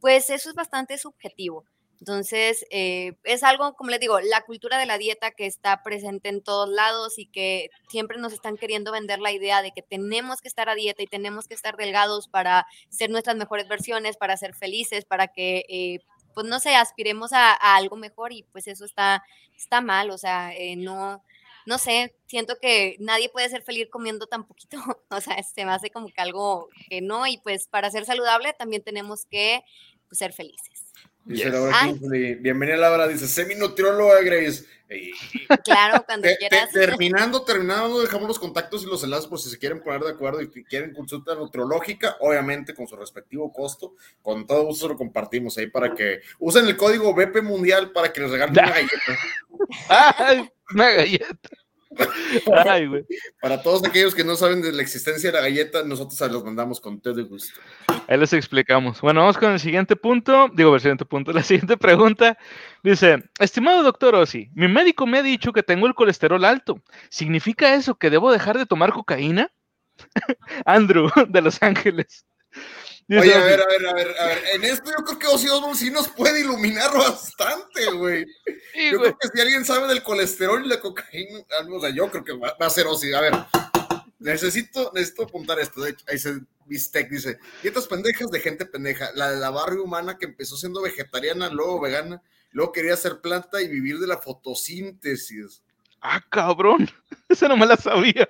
[0.00, 1.64] pues eso es bastante subjetivo.
[1.98, 6.42] Entonces, es algo, como les digo, la cultura de la dieta que está presente en
[6.42, 10.48] todos lados y que siempre nos están queriendo vender la idea de que tenemos que
[10.48, 14.54] estar a dieta y tenemos que estar delgados para ser nuestras mejores versiones, para ser
[14.54, 16.00] felices, para que
[16.36, 19.24] pues no sé, aspiremos a, algo mejor y pues eso está,
[19.56, 21.24] está mal, o sea, eh, no,
[21.64, 24.76] no sé, siento que nadie puede ser feliz comiendo tan poquito,
[25.10, 28.52] o sea, se me hace como que algo que no, y pues para ser saludable
[28.52, 29.64] también tenemos que
[30.08, 30.92] pues, ser felices.
[31.26, 34.64] Dice Laura Kingsley, bienvenida Laura, dice semi-nutrióloga Grace.
[35.64, 36.70] claro, cuando quieras.
[36.70, 40.40] terminando, terminando, dejamos los contactos y los enlaces por si se quieren poner de acuerdo
[40.40, 45.66] y quieren consulta nutriológica, obviamente con su respectivo costo, con todo gusto lo compartimos ahí
[45.66, 49.18] para que usen el código BP Mundial para que les regalen una galleta.
[49.88, 51.65] Ay, una galleta.
[53.40, 56.44] Para todos aquellos que no saben de la existencia de la galleta, nosotros se los
[56.44, 57.60] mandamos con todo gusto.
[58.08, 59.00] Ahí les explicamos.
[59.00, 60.48] Bueno, vamos con el siguiente punto.
[60.54, 61.32] Digo, el siguiente punto.
[61.36, 62.38] La siguiente pregunta
[62.82, 66.80] dice: Estimado doctor Ossi, mi médico me ha dicho que tengo el colesterol alto.
[67.08, 69.50] ¿Significa eso que debo dejar de tomar cocaína?
[70.64, 72.24] Andrew, de Los Ángeles.
[73.20, 74.42] Oye, a ver, a ver, a ver, a ver.
[74.54, 78.26] En esto yo creo que Ozzy Osbourne sí nos puede iluminar bastante, güey.
[78.90, 81.40] yo creo que si alguien sabe del colesterol y la cocaína,
[81.70, 83.12] o sea, yo creo que va, a ser Ozzy.
[83.12, 83.34] A ver,
[84.18, 85.82] necesito, necesito apuntar esto.
[85.82, 89.12] De hecho, ahí dice Bistec, dice, dietas pendejas de gente pendeja.
[89.14, 93.62] La de la barrio humana que empezó siendo vegetariana, luego vegana, luego quería ser planta
[93.62, 95.62] y vivir de la fotosíntesis.
[96.00, 96.90] Ah, cabrón.
[97.28, 98.26] Esa no me la sabía.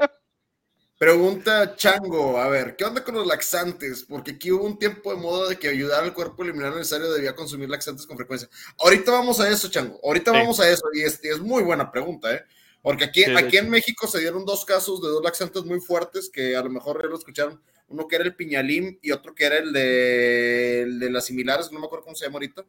[0.99, 4.07] Pregunta Chango, a ver, ¿qué onda con los laxantes?
[4.09, 6.79] Porque aquí hubo un tiempo de moda de que ayudar al cuerpo a eliminar lo
[6.79, 8.49] necesario debía consumir laxantes con frecuencia.
[8.79, 12.33] Ahorita vamos a eso, Chango, ahorita vamos a eso, y es, es, muy buena pregunta,
[12.33, 12.43] ¿eh?
[12.81, 16.57] Porque aquí, aquí en México se dieron dos casos de dos laxantes muy fuertes que
[16.57, 19.59] a lo mejor ya lo escucharon, uno que era el piñalim y otro que era
[19.59, 22.65] el de, el de las similares, no me acuerdo cómo se llama ahorita,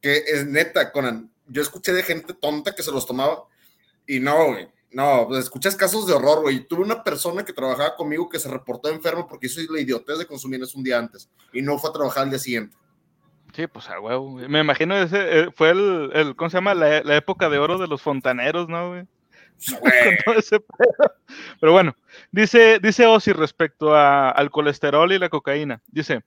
[0.00, 3.44] que es neta, Conan, yo escuché de gente tonta que se los tomaba
[4.06, 6.66] y no, güey no, pues escuchas casos de horror, güey.
[6.66, 10.26] Tuve una persona que trabajaba conmigo que se reportó enfermo porque hizo la idiotez de
[10.26, 12.76] consumir eso un día antes y no fue a trabajar al día siguiente.
[13.54, 14.32] Sí, pues a huevo.
[14.32, 16.74] Me imagino ese eh, fue el, el, ¿cómo se llama?
[16.74, 19.04] La, época de oro de los fontaneros, ¿no, güey?
[21.60, 21.96] Pero bueno,
[22.30, 25.82] dice, dice Ozzy respecto a, al colesterol y la cocaína.
[25.86, 26.22] Dice,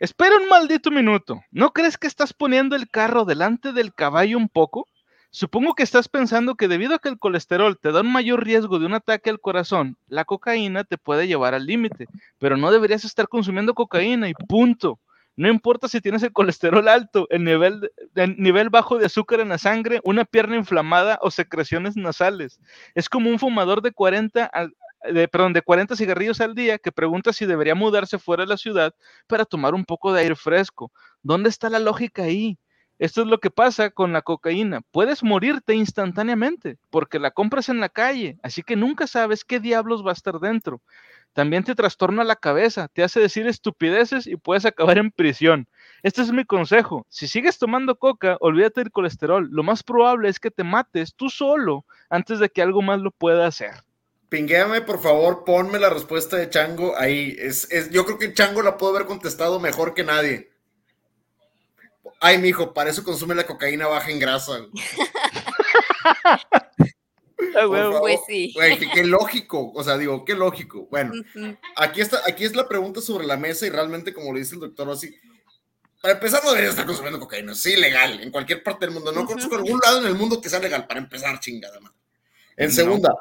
[0.00, 1.40] espera un maldito minuto.
[1.52, 4.88] ¿No crees que estás poniendo el carro delante del caballo un poco?
[5.30, 8.78] Supongo que estás pensando que debido a que el colesterol te da un mayor riesgo
[8.78, 12.06] de un ataque al corazón, la cocaína te puede llevar al límite,
[12.38, 14.98] pero no deberías estar consumiendo cocaína y punto.
[15.36, 19.50] No importa si tienes el colesterol alto, el nivel, el nivel bajo de azúcar en
[19.50, 22.58] la sangre, una pierna inflamada o secreciones nasales.
[22.94, 24.50] Es como un fumador de 40,
[25.12, 28.56] de, perdón, de 40 cigarrillos al día que pregunta si debería mudarse fuera de la
[28.56, 28.94] ciudad
[29.26, 30.90] para tomar un poco de aire fresco.
[31.22, 32.58] ¿Dónde está la lógica ahí?
[32.98, 34.80] Esto es lo que pasa con la cocaína.
[34.90, 40.04] Puedes morirte instantáneamente porque la compras en la calle, así que nunca sabes qué diablos
[40.04, 40.80] va a estar dentro.
[41.34, 45.68] También te trastorna la cabeza, te hace decir estupideces y puedes acabar en prisión.
[46.02, 47.04] Este es mi consejo.
[47.10, 49.46] Si sigues tomando coca, olvídate del colesterol.
[49.50, 53.10] Lo más probable es que te mates tú solo antes de que algo más lo
[53.10, 53.72] pueda hacer.
[54.30, 57.36] Pinguéame, por favor, ponme la respuesta de Chango ahí.
[57.38, 60.55] Es, es, yo creo que Chango la puede haber contestado mejor que nadie.
[62.20, 64.66] Ay, mijo, para eso consume la cocaína baja en grasa.
[68.00, 68.54] pues sí.
[68.94, 70.86] qué, lógico, o sea, digo, qué lógico.
[70.90, 71.12] Bueno,
[71.76, 74.60] aquí está, aquí es la pregunta sobre la mesa y realmente, como le dice el
[74.60, 75.14] doctor así,
[76.00, 79.12] para empezar no debería estar consumiendo cocaína, sí, legal, en cualquier parte del mundo.
[79.12, 81.96] No conozco algún lado en el mundo que sea legal, para empezar, chingada madre.
[82.56, 83.14] En segunda,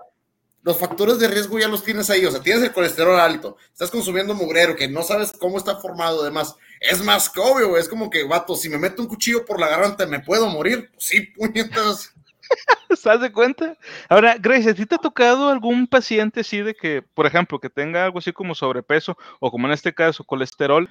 [0.65, 3.91] los factores de riesgo ya los tienes ahí, o sea, tienes el colesterol alto, estás
[3.91, 8.09] consumiendo mugrero que no sabes cómo está formado, además, es más que obvio, es como
[8.09, 10.89] que, vato, si me meto un cuchillo por la garganta, ¿me puedo morir?
[10.91, 12.11] Pues sí, puñetas.
[12.89, 13.77] ¿Estás de cuenta?
[14.09, 17.69] Ahora, Grace, ¿a ti te ha tocado algún paciente así de que, por ejemplo, que
[17.69, 20.89] tenga algo así como sobrepeso o como en este caso colesterol,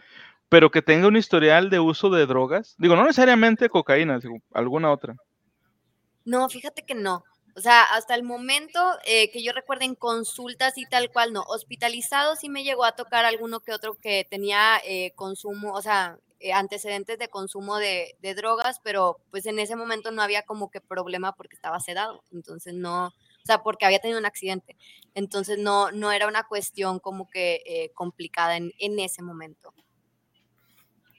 [0.49, 2.77] pero que tenga un historial de uso de drogas?
[2.79, 5.17] Digo, no necesariamente cocaína, digo, alguna otra.
[6.25, 7.25] No, fíjate que no.
[7.57, 11.43] O sea, hasta el momento eh, que yo recuerde en consultas y tal cual, no.
[11.43, 16.19] Hospitalizado sí me llegó a tocar alguno que otro que tenía eh, consumo, o sea,
[16.41, 20.81] eh, antecedentes de consumo de, drogas, pero pues en ese momento no había como que
[20.81, 22.25] problema porque estaba sedado.
[22.33, 24.77] Entonces no, o sea, porque había tenido un accidente.
[25.15, 29.73] Entonces no, no era una cuestión como que complicada en, en ese momento.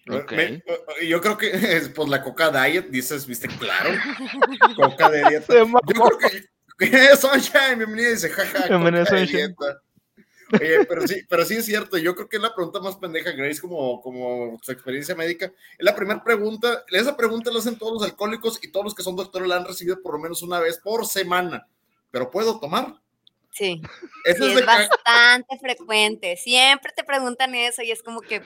[0.10, 0.32] Ok.
[0.34, 0.64] Me-
[1.08, 3.90] yo creo que es pues la coca diet, dices, viste, claro.
[4.76, 5.54] coca de dieta.
[5.54, 7.16] Yo creo que.
[7.16, 8.68] Sunshine, bienvenida, dice, jaja.
[8.68, 9.56] Bienvenida, Sunshine.
[10.54, 13.32] Oye, pero sí, pero sí es cierto, yo creo que es la pregunta más pendeja,
[13.32, 15.46] Grace, como, como su experiencia médica.
[15.46, 19.02] Es la primera pregunta, esa pregunta la hacen todos los alcohólicos y todos los que
[19.02, 21.68] son doctores la han recibido por lo menos una vez por semana.
[22.12, 22.96] ¿Pero puedo tomar?
[23.52, 23.82] Sí,
[24.26, 26.38] Eso sí, es es bastante frecuente.
[26.38, 28.42] Siempre te preguntan eso y es como que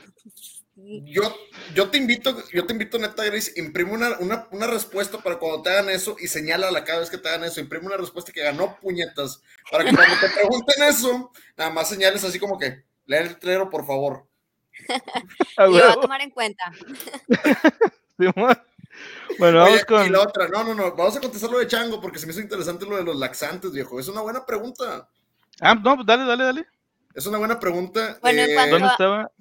[1.06, 1.36] Yo,
[1.76, 5.62] yo te invito, yo te invito, neta, Grace, imprime una, una, una respuesta para cuando
[5.62, 7.60] te hagan eso y señálala cada vez que te hagan eso.
[7.60, 9.42] Imprime una respuesta que ganó puñetas.
[9.72, 13.70] Para que cuando te pregunten eso, nada más señales así como que, lee el letrero,
[13.70, 14.28] por favor.
[15.58, 16.64] A lo va a tomar en cuenta.
[19.38, 20.06] Bueno, Oye, vamos con.
[20.06, 22.34] Y la otra, no, no, no, vamos a contestar lo de Chango porque se me
[22.34, 23.98] hizo interesante lo de los laxantes, viejo.
[23.98, 25.08] Es una buena pregunta.
[25.62, 26.68] Ah, no, pues dale, dale, dale.
[27.14, 28.18] Es una buena pregunta.
[28.22, 29.32] Bueno, en eh, ¿Dónde estaba?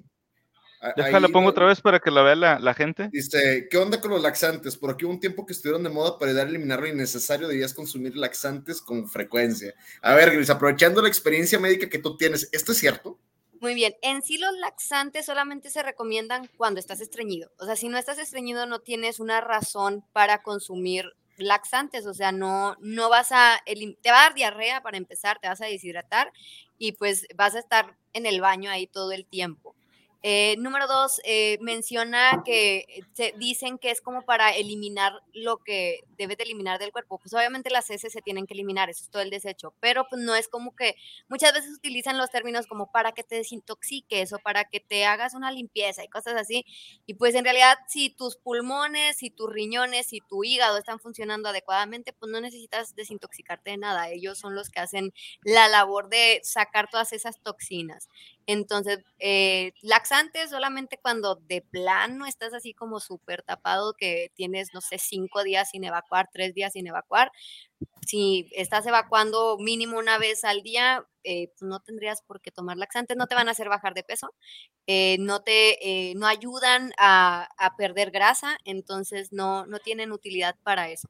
[0.95, 3.09] Déjala, ahí- pongo otra vez para que la vea la, la gente.
[3.11, 4.77] Dice, ¿qué onda con los laxantes?
[4.77, 7.47] Por aquí hubo un tiempo que estuvieron de moda para ayudar a eliminar lo innecesario,
[7.47, 9.73] debías consumir laxantes con frecuencia.
[10.01, 13.17] A ver, Gris, aprovechando la experiencia médica que tú tienes, ¿esto es cierto?
[13.61, 13.95] Muy bien.
[14.01, 17.51] En sí los laxantes solamente se recomiendan cuando estás estreñido.
[17.57, 22.05] O sea, si no estás estreñido no tienes una razón para consumir laxantes.
[22.05, 25.61] O sea, no, no vas a, te va a dar diarrea para empezar, te vas
[25.61, 26.31] a deshidratar
[26.77, 29.68] y pues vas a estar en el baño ahí todo el tiempo.
[30.21, 36.01] Eh, número dos, eh, menciona que se dicen que es como para eliminar lo que
[36.17, 37.19] debes de eliminar del cuerpo.
[37.19, 40.21] Pues obviamente las heces se tienen que eliminar, eso es todo el desecho, pero pues
[40.21, 40.95] no es como que
[41.29, 45.33] muchas veces utilizan los términos como para que te desintoxiques o para que te hagas
[45.35, 46.65] una limpieza y cosas así.
[47.05, 51.49] Y pues en realidad si tus pulmones, si tus riñones, si tu hígado están funcionando
[51.49, 54.09] adecuadamente, pues no necesitas desintoxicarte de nada.
[54.09, 58.09] Ellos son los que hacen la labor de sacar todas esas toxinas.
[58.45, 59.73] Entonces, eh,
[60.49, 65.69] solamente cuando de plano estás así como súper tapado, que tienes, no sé, cinco días
[65.71, 67.31] sin evacuar, tres días sin evacuar.
[68.07, 72.77] Si estás evacuando mínimo una vez al día, eh, pues no tendrías por qué tomar
[72.77, 74.33] laxantes, no te van a hacer bajar de peso,
[74.87, 80.55] eh, no te, eh, no ayudan a, a perder grasa, entonces no, no tienen utilidad
[80.63, 81.09] para eso.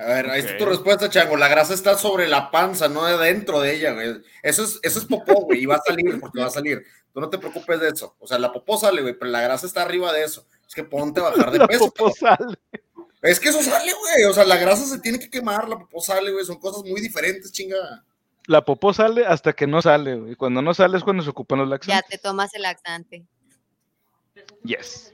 [0.00, 1.36] A ver, ahí está tu respuesta, Chango.
[1.36, 4.22] La grasa está sobre la panza, no dentro de ella, güey.
[4.42, 6.82] Eso es, eso es popó, güey, y va a salir, porque va a salir.
[7.12, 8.16] Tú no te preocupes de eso.
[8.18, 10.46] O sea, la popó sale, güey, pero la grasa está arriba de eso.
[10.66, 11.90] Es que ponte a bajar de La peso.
[11.92, 12.56] popó sale.
[13.20, 14.24] Es que eso sale, güey.
[14.24, 16.44] O sea, la grasa se tiene que quemar, la popó sale, güey.
[16.46, 18.02] Son cosas muy diferentes, chinga.
[18.46, 20.34] La popó sale hasta que no sale, güey.
[20.36, 22.08] Cuando no sale es cuando se ocupan los Ya laxantes.
[22.10, 23.24] te tomas el laxante.
[24.64, 25.12] Yes.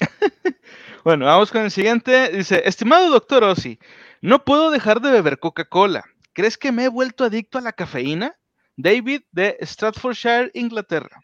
[1.04, 2.30] bueno, vamos con el siguiente.
[2.30, 3.78] Dice, estimado doctor Ossi,
[4.20, 6.04] no puedo dejar de beber Coca-Cola.
[6.32, 8.36] ¿Crees que me he vuelto adicto a la cafeína?
[8.76, 11.22] David de Stratfordshire, Inglaterra.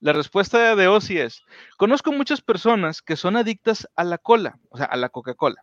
[0.00, 1.42] La respuesta de Ossi es,
[1.76, 5.62] conozco muchas personas que son adictas a la cola, o sea, a la Coca-Cola.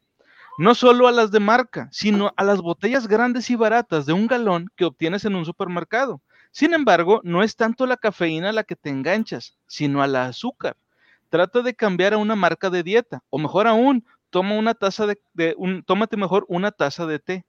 [0.59, 4.27] No solo a las de marca, sino a las botellas grandes y baratas de un
[4.27, 6.21] galón que obtienes en un supermercado.
[6.51, 10.75] Sin embargo, no es tanto la cafeína la que te enganchas, sino a la azúcar.
[11.29, 15.19] Trata de cambiar a una marca de dieta, o mejor aún, toma una taza de,
[15.33, 17.45] de un, tómate mejor una taza de té.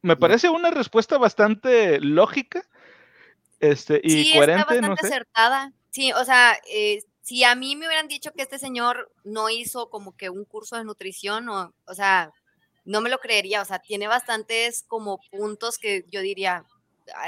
[0.00, 2.64] Me parece una respuesta bastante lógica
[3.60, 5.14] este, y sí, coherente, está no bastante sé.
[5.14, 5.72] acertada.
[5.90, 9.90] Sí, o sea, eh, si a mí me hubieran dicho que este señor no hizo
[9.90, 12.32] como que un curso de nutrición, o, o sea,
[12.84, 13.62] no me lo creería.
[13.62, 16.64] O sea, tiene bastantes como puntos que yo diría,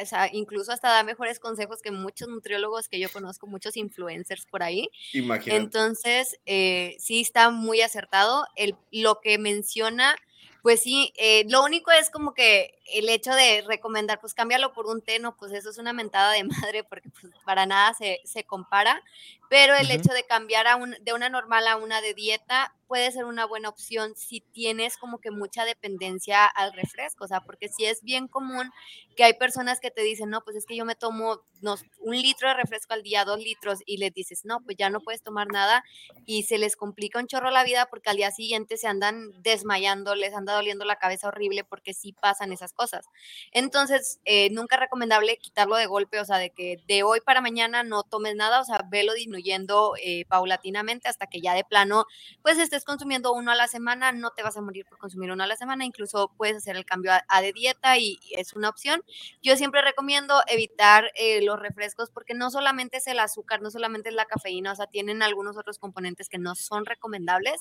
[0.03, 4.47] o sea, incluso hasta da mejores consejos que muchos nutriólogos que yo conozco, muchos influencers
[4.47, 4.91] por ahí.
[5.13, 5.61] Imagínate.
[5.61, 8.47] Entonces, eh, sí está muy acertado.
[8.57, 10.17] El, lo que menciona,
[10.63, 14.87] pues sí, eh, lo único es como que el hecho de recomendar, pues cámbialo por
[14.87, 18.21] un té, no, pues eso es una mentada de madre porque pues, para nada se,
[18.25, 19.03] se compara,
[19.49, 23.13] pero el hecho de cambiar a un, de una normal a una de dieta puede
[23.13, 27.69] ser una buena opción si tienes como que mucha dependencia al refresco, o sea, porque
[27.69, 28.69] sí es bien común
[29.15, 32.17] que hay personas que te dicen, no, pues es que yo me tomo no, un
[32.17, 35.23] litro de refresco al día, dos litros, y les dices, no, pues ya no puedes
[35.23, 35.85] tomar nada,
[36.27, 40.17] y se les complica un chorro la vida porque al día siguiente se andan desmayando,
[40.17, 43.07] les anda doliendo la cabeza horrible porque sí pasan esas cosas.
[43.53, 47.41] Entonces, eh, nunca es recomendable quitarlo de golpe, o sea, de que de hoy para
[47.41, 52.07] mañana no tomes nada, o sea, velo disminuyendo eh, paulatinamente hasta que ya de plano,
[52.43, 55.31] pues estés estés consumiendo uno a la semana, no te vas a morir por consumir
[55.31, 58.55] uno a la semana, incluso puedes hacer el cambio a, a de dieta y es
[58.55, 59.03] una opción.
[59.43, 64.09] Yo siempre recomiendo evitar eh, los refrescos porque no solamente es el azúcar, no solamente
[64.09, 67.61] es la cafeína, o sea, tienen algunos otros componentes que no son recomendables,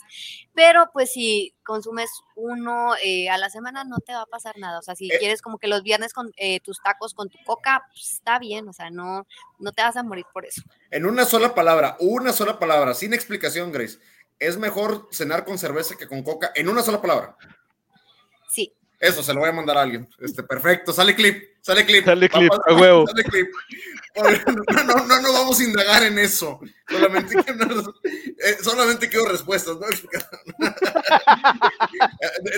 [0.54, 4.80] pero pues si consumes uno eh, a la semana no te va a pasar nada,
[4.80, 5.18] o sea, si Eh.
[5.20, 8.68] quieres como que los viernes con eh, tus tacos con tu coca, pues, está bien,
[8.68, 9.28] o sea, no,
[9.60, 10.62] no te vas a morir por eso.
[10.92, 14.00] En una sola palabra, una sola palabra, sin explicación, Grace.
[14.40, 16.52] Es mejor cenar con cerveza que con coca.
[16.56, 17.36] En una sola palabra.
[18.50, 18.74] Sí.
[19.00, 20.10] Eso se lo voy a mandar a alguien.
[20.20, 20.92] Este, perfecto.
[20.92, 22.04] Sale clip, sale clip.
[22.06, 23.06] Sale clip, Papá, a huevo.
[23.08, 23.48] Sale clip.
[24.16, 26.60] No, no, no, no vamos a indagar en eso.
[26.90, 29.88] Solamente, que no- eh, solamente quiero respuestas, ¿no?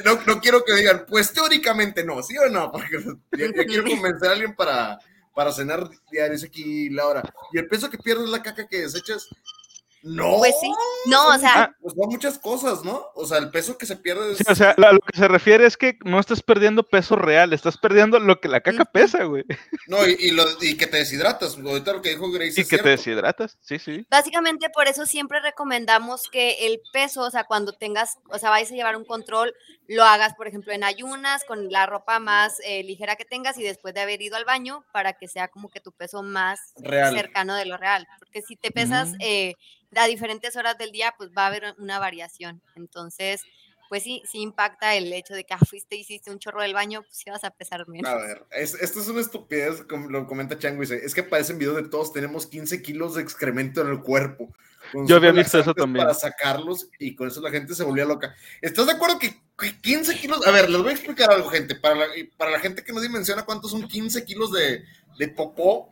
[0.05, 2.71] no, no quiero que digan, pues teóricamente no, ¿sí o no?
[2.71, 4.99] Porque yo, yo quiero convencer a alguien para,
[5.35, 6.33] para cenar diario.
[6.33, 7.21] Dice aquí Laura.
[7.53, 9.27] Y el peso que pierdes es la caca que desechas.
[10.03, 10.37] No.
[10.37, 10.71] Pues sí.
[11.07, 13.05] No, o sea, Pues son muchas cosas, ¿no?
[13.15, 14.37] O sea, el peso que se pierde es.
[14.39, 17.53] Sí, o sea, a lo que se refiere es que no estás perdiendo peso real,
[17.53, 19.43] estás perdiendo lo que la caca pesa, güey.
[19.87, 21.57] No, y, y lo- y que te deshidratas.
[21.57, 22.53] Ahorita lo que dijo Grace.
[22.57, 24.05] Y es que te deshidratas, sí, sí.
[24.09, 28.71] Básicamente por eso siempre recomendamos que el peso, o sea, cuando tengas, o sea, vayas
[28.71, 29.53] a llevar un control,
[29.87, 33.63] lo hagas, por ejemplo, en ayunas, con la ropa más eh, ligera que tengas y
[33.63, 37.13] después de haber ido al baño, para que sea como que tu peso más Real.
[37.13, 38.07] cercano de lo real.
[38.19, 39.15] Porque si te pesas Mm.
[39.19, 39.55] eh,
[39.95, 42.61] a diferentes horas del día, pues va a haber una variación.
[42.75, 43.41] Entonces,
[43.89, 47.01] pues sí, sí impacta el hecho de que ah, fuiste, hiciste un chorro del baño,
[47.01, 48.09] pues sí vas a pesar menos.
[48.09, 51.57] A ver, es- esto es una estupidez, como lo comenta Chango, dice, es que parecen
[51.57, 54.53] video de todos, tenemos 15 kilos de excremento en el cuerpo.
[54.93, 56.05] Con Yo había visto eso también.
[56.05, 58.33] Para sacarlos y con eso la gente se volvía loca.
[58.61, 60.45] ¿Estás de acuerdo que que 15 kilos?
[60.47, 61.75] A ver, les voy a explicar algo, gente.
[61.75, 64.83] Para la, para la gente que no dimensiona cuántos son 15 kilos de,
[65.19, 65.91] de popó,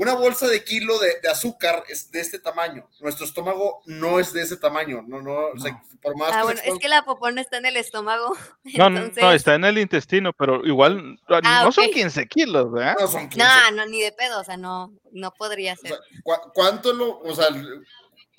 [0.00, 2.88] una bolsa de kilo de, de azúcar es de este tamaño.
[3.00, 5.02] Nuestro estómago no es de ese tamaño.
[5.06, 7.56] No, no, o sea, por más Ah, que bueno, es que la popó no está
[7.56, 8.32] en el estómago.
[8.78, 11.92] No, no, entonces- no, está en el intestino, pero igual Ah, no son ok.
[11.94, 12.96] 15 kilos, ¿verdad?
[13.00, 13.38] no son 15.
[13.38, 15.88] No, no, ni de pedo, o sea, no, no podría O ser.
[15.90, 17.48] sea, ¿cu- ¿Cuánto lo, o sea,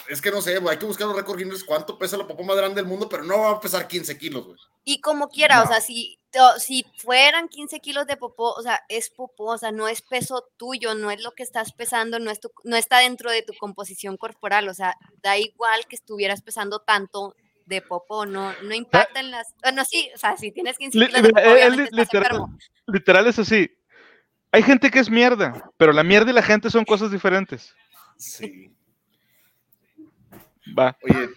[0.08, 2.56] es que no sé, hay que buscar los récords Guinness, cuánto pesa la popó más
[2.58, 4.58] grande del mundo, pero no va a pesar 15 kilos, güey.
[4.86, 5.72] Y como quiera, o No.
[5.72, 6.18] sea, si,
[6.60, 10.48] si fueran 15 kilos de popó, o sea, es popó, o sea, no es peso
[10.58, 13.54] tuyo, no es lo que estás pesando, no, es tu- no está dentro de tu
[13.60, 17.36] composición corporal, o sea, da igual que estuvieras pesando tanto
[17.66, 19.54] de popó, no, no impacta en las...
[19.62, 22.14] Bueno, sí, o sea, si tienes 15 Li- kilos de popó, eh, obviamente li- estás
[22.14, 22.58] literal, enfermo.
[22.88, 23.70] literal es así.
[24.52, 27.76] Hay gente que es mierda, pero la mierda y la gente son cosas diferentes.
[28.18, 28.72] Sí.
[30.78, 30.98] Va.
[31.04, 31.30] Oye,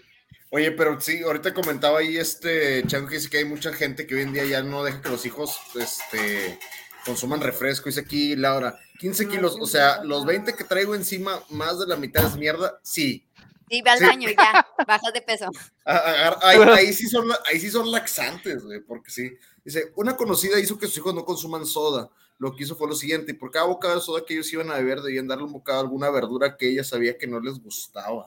[0.50, 4.14] oye, pero sí, ahorita comentaba ahí este Chango que dice que hay mucha gente que
[4.14, 6.58] hoy en día ya no deja que los hijos este,
[7.04, 7.88] consuman refresco.
[7.88, 11.96] Dice aquí Laura, 15 kilos, o sea, los 20 que traigo encima, más de la
[11.96, 12.78] mitad es mierda.
[12.82, 13.26] Sí.
[13.70, 14.04] Sí, ve al Sí.
[14.04, 15.46] baño y ya, bajas de peso.
[15.84, 19.30] Ahí, ahí sí son, la- ahí sí son laxantes, güey, porque sí.
[19.64, 22.10] Dice, una conocida hizo que sus hijos no consuman soda.
[22.38, 24.70] Lo que hizo fue lo siguiente, y por cada bocado de soda que ellos iban
[24.72, 27.60] a beber, debían darle un bocado a alguna verdura que ella sabía que no les
[27.60, 28.26] gustaba.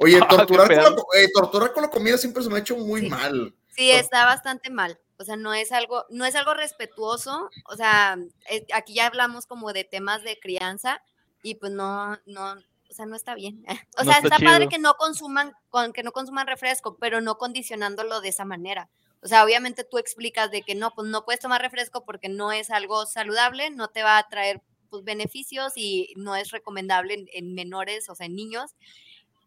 [0.00, 2.76] Oye, Ah, torturar, con la, eh, torturar con la comida siempre se me ha hecho
[2.76, 3.08] muy Sí.
[3.08, 3.54] mal.
[3.68, 4.98] Sí, está bastante mal.
[5.18, 7.50] O sea, no es algo, no es algo respetuoso.
[7.66, 11.02] O sea, eh, aquí ya hablamos como de temas de crianza
[11.42, 13.64] y pues no, no, o sea, no está bien.
[13.96, 17.20] O No sea, está está, padre que no consuman, con, que no consuman refresco, pero
[17.20, 18.88] no condicionándolo de esa manera.
[19.22, 22.52] O sea, obviamente tú explicas de que no, pues no puedes tomar refresco porque no
[22.52, 27.26] es algo saludable, no te va a traer pues, beneficios y no es recomendable en,
[27.34, 28.74] en menores, o sea, en niños.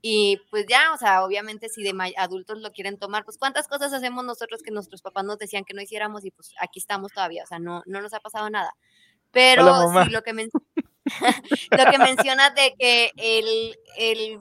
[0.06, 3.94] Y pues ya, o sea, obviamente si de adultos lo quieren tomar, pues cuántas cosas
[3.94, 7.44] hacemos nosotros que nuestros papás nos decían que no hiciéramos y pues aquí estamos todavía,
[7.44, 8.74] o sea, no, no nos ha pasado nada.
[9.32, 10.50] Pero Hola, sí, lo que, men-
[11.72, 14.40] lo que mencionas de que el, el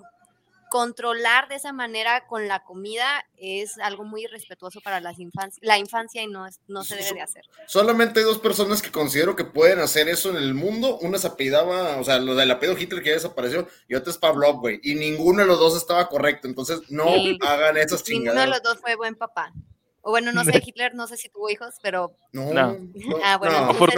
[0.73, 5.77] controlar de esa manera con la comida es algo muy irrespetuoso para las infancia, la
[5.77, 7.45] infancia y no, es- no se debe de hacer.
[7.67, 10.99] Solamente hay dos personas que considero que pueden hacer eso en el mundo.
[11.03, 14.17] Una se apellidaba, o sea, lo del apellido Hitler que ya desapareció, y otra es
[14.19, 14.81] Pavlov, güey.
[14.83, 16.49] Y ninguno de los dos estaba correcto.
[16.49, 17.39] Entonces, no Sí.
[17.43, 19.53] hagan esas Ninguno de los dos fue buen papá.
[20.01, 22.17] O bueno, no sé, Hitler, no sé si tuvo hijos, pero...
[22.33, 22.49] No,
[23.25, 23.73] Ah, bueno, no.
[23.73, 23.79] no.
[23.79, 23.91] buen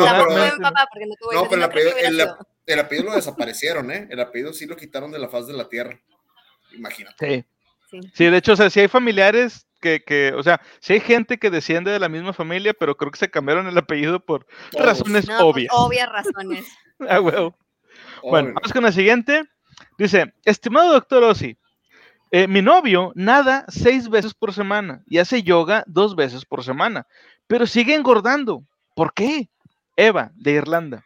[0.60, 1.48] papá porque no tuvo No, hijos.
[1.48, 1.70] pero no el
[2.20, 4.08] apellido, el apellido lo desaparecieron, ¿eh?
[4.10, 6.00] El apellido sí lo quitaron de la faz de la tierra.
[6.76, 7.46] Imagínate.
[7.90, 8.00] Sí.
[8.00, 8.10] Sí.
[8.14, 11.38] Sí, de hecho, o sea, si hay familiares que, que, o sea, si hay gente
[11.38, 15.28] que desciende de la misma familia, pero creo que se cambiaron el apellido por razones
[15.28, 15.72] No, pues, obvias.
[15.74, 16.66] obvias razones.
[17.08, 17.56] Ah, huevo.
[18.22, 18.54] Bueno, Obvio.
[18.54, 19.42] vamos con la siguiente.
[19.98, 21.56] Dice, estimado doctor Ossi,
[22.30, 27.06] eh, mi novio nada seis veces por semana y hace yoga dos veces por semana,
[27.48, 28.64] pero sigue engordando.
[28.94, 29.50] ¿Por qué?
[29.96, 31.04] Eva, de Irlanda.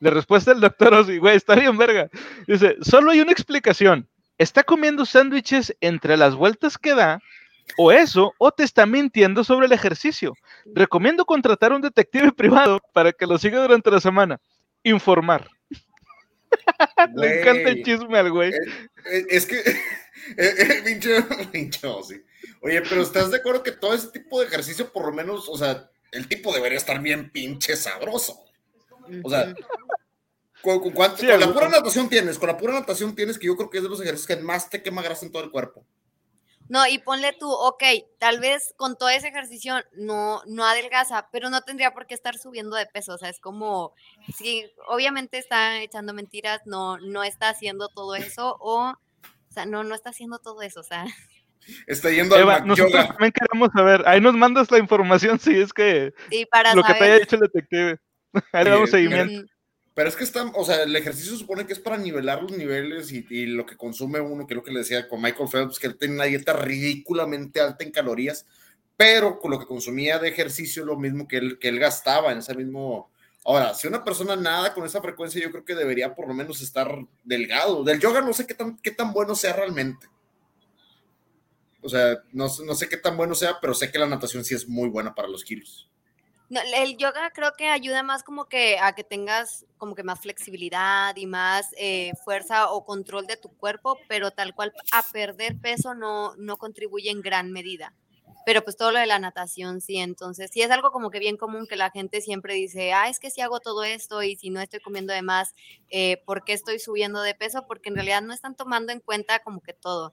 [0.00, 2.08] La respuesta del doctor Ossi, güey, está bien verga.
[2.46, 4.08] Dice, solo hay una explicación.
[4.38, 7.20] Está comiendo sándwiches entre las vueltas que da,
[7.76, 10.34] o eso, o te está mintiendo sobre el ejercicio.
[10.66, 14.40] Recomiendo contratar a un detective privado para que lo siga durante la semana.
[14.82, 15.48] Informar.
[17.16, 18.52] Le encanta el chisme al güey.
[18.52, 19.74] Eh, Es que, eh,
[20.36, 22.22] eh, pinche, pinche Ozzy.
[22.62, 25.56] Oye, pero ¿estás de acuerdo que todo ese tipo de ejercicio, por lo menos, o
[25.56, 28.44] sea, el tipo debería estar bien pinche sabroso?
[29.22, 29.54] O sea,
[30.66, 33.46] ¿con, con cuánto- Sí, con la pura natación tienes, con la pura natación tienes, que
[33.46, 35.50] yo creo que es de los ejercicios que más te quema grasa en todo el
[35.50, 35.86] cuerpo.
[36.68, 37.82] No, y ponle tú, ok,
[38.18, 42.36] tal vez con todo ese ejercicio no, no adelgaza, pero no tendría por qué estar
[42.38, 43.14] subiendo de peso.
[43.14, 43.94] O sea, es como,
[44.36, 49.84] si obviamente está echando mentiras, no, no está haciendo todo eso, o, o sea, no,
[49.84, 50.80] no está haciendo todo eso.
[50.80, 51.04] O sea,
[51.86, 53.08] Está yendo al Eva, Mac nosotros Yoga.
[53.08, 54.02] también queremos saber.
[54.06, 57.36] Ahí nos mandas la información si es que sí, para lo que te haya dicho
[57.36, 57.98] el detective.
[58.52, 58.96] Ahí le Sí, damos sí.
[58.96, 59.52] seguimiento.
[59.96, 63.10] Pero es que está, o sea, el ejercicio supone que es para nivelar los niveles
[63.12, 65.78] y, y lo que consume uno, que es lo que le decía con Michael Phelps,
[65.78, 68.44] que él tiene una dieta ridículamente alta en calorías,
[68.94, 72.38] pero con lo que consumía de ejercicio lo mismo que él, que él gastaba en
[72.38, 73.10] ese mismo...
[73.42, 76.60] Ahora, si una persona nada con esa frecuencia, yo creo que debería por lo menos
[76.60, 76.94] estar
[77.24, 77.82] delgado.
[77.82, 80.08] Del yoga no sé qué tan, qué tan bueno sea realmente.
[81.80, 84.54] O sea, no, no sé qué tan bueno sea, pero sé que la natación sí
[84.54, 85.88] es muy buena para los kilos.
[86.48, 90.20] No, el yoga creo que ayuda más como que a que tengas como que más
[90.20, 95.58] flexibilidad y más eh, fuerza o control de tu cuerpo, pero tal cual a perder
[95.60, 97.94] peso no, no contribuye en gran medida.
[98.44, 101.36] Pero pues todo lo de la natación sí, entonces sí es algo como que bien
[101.36, 104.50] común que la gente siempre dice, ah, es que si hago todo esto y si
[104.50, 105.52] no estoy comiendo de más,
[105.90, 107.66] eh, ¿por qué estoy subiendo de peso?
[107.66, 110.12] Porque en realidad no están tomando en cuenta como que todo.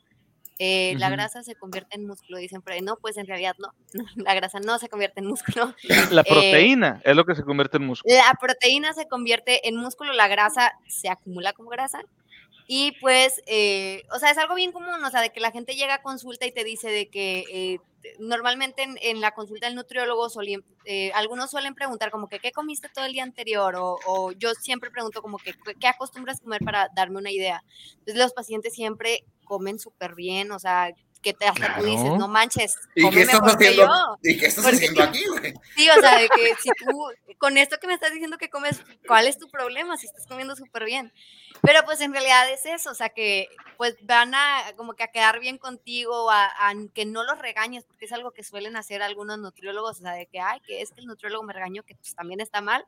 [0.59, 2.81] Eh, La grasa se convierte en músculo, dicen por ahí.
[2.81, 3.73] No, pues en realidad no,
[4.15, 5.73] la grasa no se convierte en músculo.
[6.11, 8.13] La Eh, proteína es lo que se convierte en músculo.
[8.13, 12.01] La proteína se convierte en músculo, la grasa se acumula como grasa.
[12.67, 15.75] Y pues, eh, o sea, es algo bien común, o sea, de que la gente
[15.75, 17.77] llega a consulta y te dice de que
[18.19, 20.63] normalmente en, en la consulta del nutriólogo solían-
[21.13, 23.75] algunos suelen preguntar como que, ¿qué comiste todo el día anterior?
[23.75, 27.63] O, o yo siempre pregunto como que, ¿qué- ¿qué acostumbras comer para darme una idea?
[27.99, 30.91] Entonces los pacientes siempre comen súper bien, o sea,
[31.21, 32.17] que te, hasta tú dices, Claro.
[32.17, 33.93] no manches, ¿Y come qué estás mejor que haciendo?
[33.93, 34.17] yo.
[34.23, 35.53] ¿Y qué estás Porque- haciendo aquí, güey?
[35.77, 37.05] Sí, o sea, de que si tú,
[37.37, 39.95] con esto que me estás diciendo que comes, ¿cuál es tu problema?
[39.97, 41.13] Si estás comiendo súper bien.
[41.61, 45.07] Pero pues en realidad es eso, o sea, que pues van a como que a
[45.07, 49.01] quedar bien contigo, a, a que no los regañes, porque es algo que suelen hacer
[49.01, 51.95] algunos nutriólogos, o sea, de que, ay, que es que el nutriólogo me regañó, que
[51.95, 52.85] pues también está mal.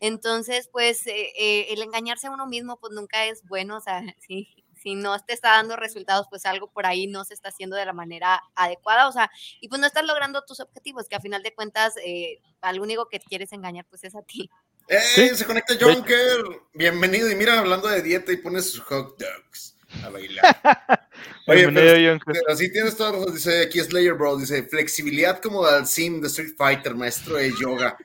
[0.00, 4.02] Entonces, pues eh, eh, el engañarse a uno mismo, pues nunca es bueno, o sea,
[4.26, 4.48] sí.
[4.82, 7.84] Si no te está dando resultados, pues algo por ahí no se está haciendo de
[7.84, 11.42] la manera adecuada, o sea, y pues no estás logrando tus objetivos, que a final
[11.42, 14.50] de cuentas, eh, al único que quieres engañar, pues es a ti.
[14.88, 14.98] ¡Eh!
[15.00, 15.28] Sí.
[15.34, 16.62] Se conecta Jonker.
[16.72, 17.30] Bienvenido.
[17.30, 20.42] Y mira, hablando de dieta y pones sus hot dogs a bailar.
[21.46, 22.42] Oye, Bienvenido, pero, Jonker.
[22.42, 23.34] pero sí tienes razón.
[23.34, 24.38] Dice aquí Slayer Bro.
[24.38, 27.98] Dice flexibilidad como al sim de Street Fighter, maestro de yoga.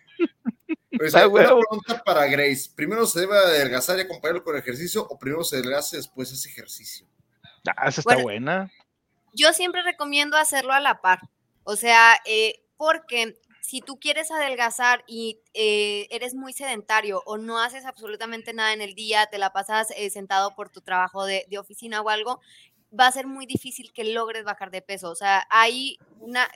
[0.97, 1.59] Pues, Ah, una huevo.
[1.59, 2.69] pregunta para Grace.
[2.75, 6.49] ¿Primero se debe adelgazar y acompañarlo con ejercicio o primero se adelgaza y después hace
[6.49, 7.07] ejercicio?
[7.75, 8.71] Ah, esa está Bueno, buena.
[9.33, 11.19] Yo siempre recomiendo hacerlo a la par,
[11.63, 17.59] o sea, eh, porque si tú quieres adelgazar y eh, eres muy sedentario o no
[17.59, 21.45] haces absolutamente nada en el día, te la pasas eh, sentado por tu trabajo de,
[21.49, 22.41] de oficina o algo,
[22.97, 25.09] va a ser muy difícil que logres bajar de peso.
[25.09, 26.47] O sea, hay una,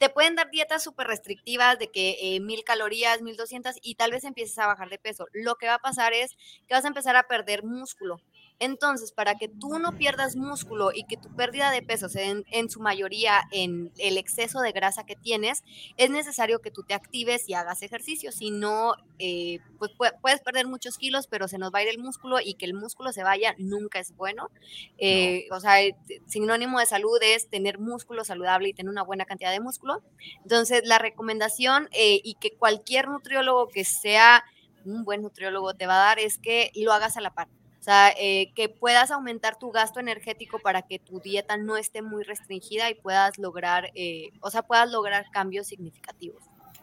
[0.00, 4.12] te pueden dar dietas súper restrictivas de que eh, mil calorías, mil doscientas y tal
[4.12, 5.26] vez empieces a bajar de peso.
[5.32, 6.36] Lo que va a pasar es
[6.66, 8.22] que vas a empezar a perder músculo.
[8.60, 12.44] Entonces, para que tú no pierdas músculo y que tu pérdida de peso se den
[12.50, 15.62] en su mayoría en el exceso de grasa que tienes,
[15.96, 18.30] es necesario que tú te actives y hagas ejercicio.
[18.32, 21.88] Si no, eh, pues pu- puedes perder muchos kilos, pero se nos va a ir
[21.88, 24.50] el músculo y que el músculo se vaya nunca es bueno.
[24.98, 25.96] Eh, O sea, eh,
[26.26, 30.02] sinónimo de salud es tener músculo saludable y tener una buena cantidad de músculo.
[30.42, 34.44] Entonces, la recomendación eh, y que cualquier nutriólogo que sea
[34.84, 37.48] un buen nutriólogo te va a dar es que lo hagas a la par.
[37.80, 42.02] O sea, eh, que puedas aumentar tu gasto energético para que tu dieta no esté
[42.02, 46.42] muy restringida y puedas lograr, eh, o sea, puedas lograr cambios significativos.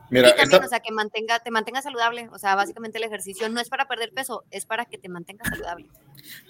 [0.10, 2.30] Mira, y también, esta- o sea, que mantenga, te mantenga saludable.
[2.32, 5.50] O sea, básicamente el ejercicio no es para perder peso, es para que te mantengas
[5.50, 5.88] saludable.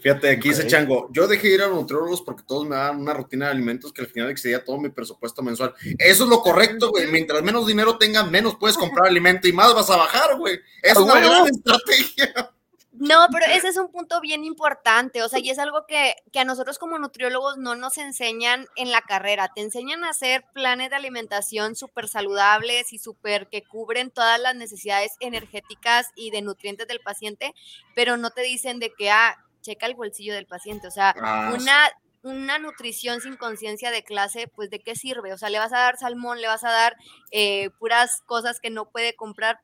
[0.02, 0.68] Fíjate, aquí dice Ok.
[0.70, 3.52] Chango, yo dejé de ir a los nutriólogos porque todos me daban una rutina de
[3.52, 5.74] alimentos que al final excedía todo mi presupuesto mensual.
[5.98, 7.08] Eso es lo correcto, güey.
[7.08, 10.60] Mientras menos dinero tengas, menos puedes comprar alimento y más vas a bajar, güey.
[10.84, 12.52] Es ¡A una gran estrategia.
[13.00, 16.39] No, pero ese es un punto bien importante, o sea, y es algo que, que
[16.39, 20.89] a nosotros como nutriólogos no nos enseñan en la carrera, te enseñan a hacer planes
[20.89, 26.88] de alimentación súper saludables y súper que cubren todas las necesidades energéticas y de nutrientes
[26.88, 27.54] del paciente,
[27.95, 31.52] pero no te dicen de que, ah, checa el bolsillo del paciente, o sea, Ah,
[31.54, 31.89] una,
[32.24, 35.34] una nutrición sin conciencia de clase, pues de qué sirve?
[35.34, 36.95] O sea, le vas a dar salmón, le vas a dar
[37.32, 39.60] eh, puras cosas que no puede comprar,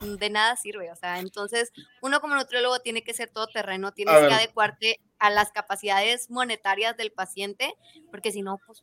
[0.00, 0.90] de nada sirve.
[0.90, 5.30] O sea, entonces uno como nutriólogo tiene que ser todo terreno, tienes que adecuarte a
[5.30, 7.74] las capacidades monetarias del paciente,
[8.10, 8.82] porque si no, pues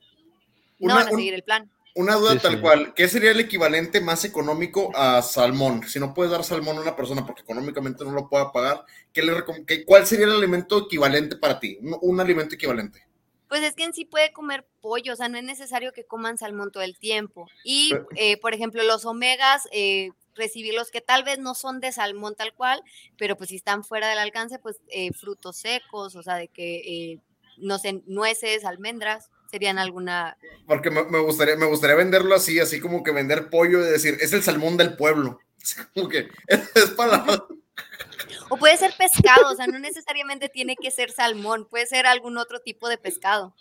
[0.80, 1.72] no van a seguir el plan.
[1.98, 5.82] Una duda tal cual, ¿qué sería el equivalente más económico a salmón?
[5.88, 9.24] Si no puedes dar salmón a una persona porque económicamente no lo pueda pagar, ¿qué
[9.24, 9.34] le
[9.66, 11.80] qué, ¿cuál sería el alimento equivalente para ti?
[11.82, 13.04] Un, alimento equivalente.
[13.50, 16.38] Pues es que en sí puede comer pollo, o sea, no es necesario que coman
[16.38, 17.48] salmón todo el tiempo.
[17.64, 22.36] Y, eh, por ejemplo, los omegas, eh, recibirlos que tal vez no son de salmón
[22.36, 22.82] tal cual,
[23.18, 27.20] pero pues si están fuera del alcance, pues eh, frutos secos, o sea, de que,
[27.58, 30.38] no sé, nueces, almendras serían alguna.
[30.66, 34.34] Porque me, gustaría, me gustaría venderlo así, así como que vender pollo y decir, es
[34.34, 35.40] el salmón del pueblo.
[35.94, 37.26] Como que es, para.
[38.50, 42.38] O puede ser pescado, o sea, no necesariamente tiene que ser salmón, puede ser algún
[42.38, 43.54] otro tipo de pescado.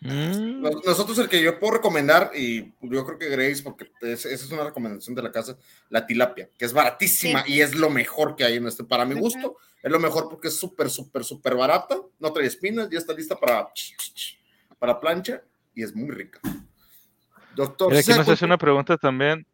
[0.00, 0.62] Mm.
[0.84, 4.64] Nosotros el que yo puedo recomendar, y yo creo que Grace, porque esa es una
[4.64, 5.56] recomendación de la casa,
[5.88, 9.14] la tilapia, que es baratísima y es lo mejor que hay en este, para mi
[9.18, 13.12] gusto, es lo mejor porque es súper, súper, súper barata, no trae espinas, ya está
[13.12, 13.68] lista para
[14.78, 15.42] para plancha
[15.74, 16.40] y es muy rica.
[17.54, 17.94] Doctor.
[17.94, 19.46] aquí nos hace una pregunta también.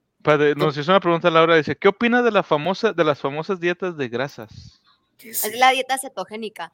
[0.56, 3.96] Nos hizo una pregunta Laura, dice, ¿qué opina de la famosa, de las famosas dietas
[3.96, 4.80] de grasas?
[5.18, 6.72] Es la dieta cetogénica.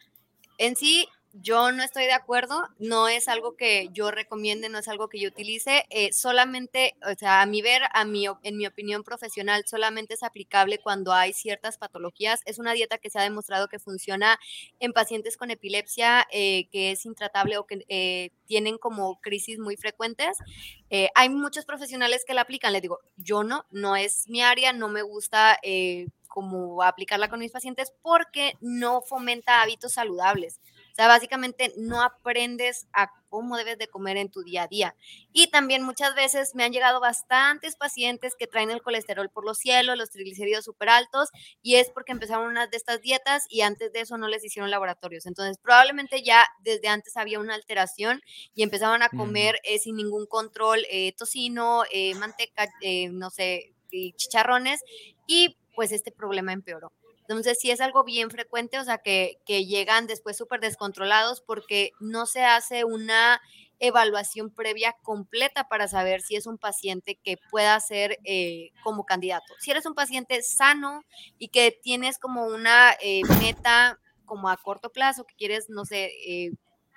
[0.59, 4.89] En sí, yo no estoy de acuerdo, no es algo que yo recomiende, no es
[4.89, 8.66] algo que yo utilice, eh, solamente, o sea, a mi ver, a mi, en mi
[8.66, 12.41] opinión profesional, solamente es aplicable cuando hay ciertas patologías.
[12.47, 14.39] Es una dieta que se ha demostrado que funciona
[14.81, 19.76] en pacientes con epilepsia, eh, que es intratable o que eh, tienen como crisis muy
[19.76, 20.39] frecuentes.
[21.14, 24.89] hay muchos profesionales que la aplican, les digo, yo no, no es mi área, no
[24.89, 25.59] me gusta
[26.28, 30.61] como aplicarla con mis pacientes porque no fomenta hábitos saludables.
[30.93, 34.95] O sea, básicamente no aprendes a cómo debes de comer en tu día a día.
[35.32, 39.59] Y también muchas veces me han llegado bastantes pacientes que traen el colesterol por los
[39.59, 41.30] cielos, los triglicéridos súper altos,
[41.62, 44.70] y es porque empezaron una de estas dietas y antes de eso no les hicieron
[44.70, 45.26] laboratorios.
[45.26, 48.20] Entonces, probablemente ya desde antes había una alteración
[48.55, 52.68] y empezaban a comer eh, sin ningún control eh, tocino, eh, manteca,
[53.12, 54.80] no sé, chicharrones,
[55.26, 56.93] y pues este problema empeoró.
[57.31, 62.26] Entonces, sí es algo bien frecuente, o sea, que, llegan después súper descontrolados porque no
[62.26, 63.41] se hace una
[63.78, 69.55] evaluación previa completa para saber si es un paciente que pueda ser eh, como candidato.
[69.61, 71.05] Si eres un paciente sano
[71.39, 76.11] y que tienes como una eh, meta como a corto plazo, que quieres, no sé,
[76.26, 76.51] eh,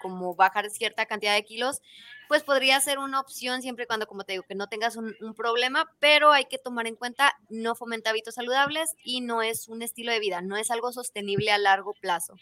[0.03, 1.81] como bajar cierta cantidad de kilos,
[2.27, 5.15] pues podría ser una opción siempre y cuando, como te digo, que no tengas un,
[5.35, 9.81] problema, pero hay que tomar en cuenta, no fomenta hábitos saludables y no es un
[9.81, 12.35] estilo de vida, no es algo sostenible a largo plazo.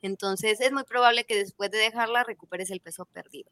[0.00, 3.50] Entonces es muy probable que después de dejarla recuperes el peso perdido.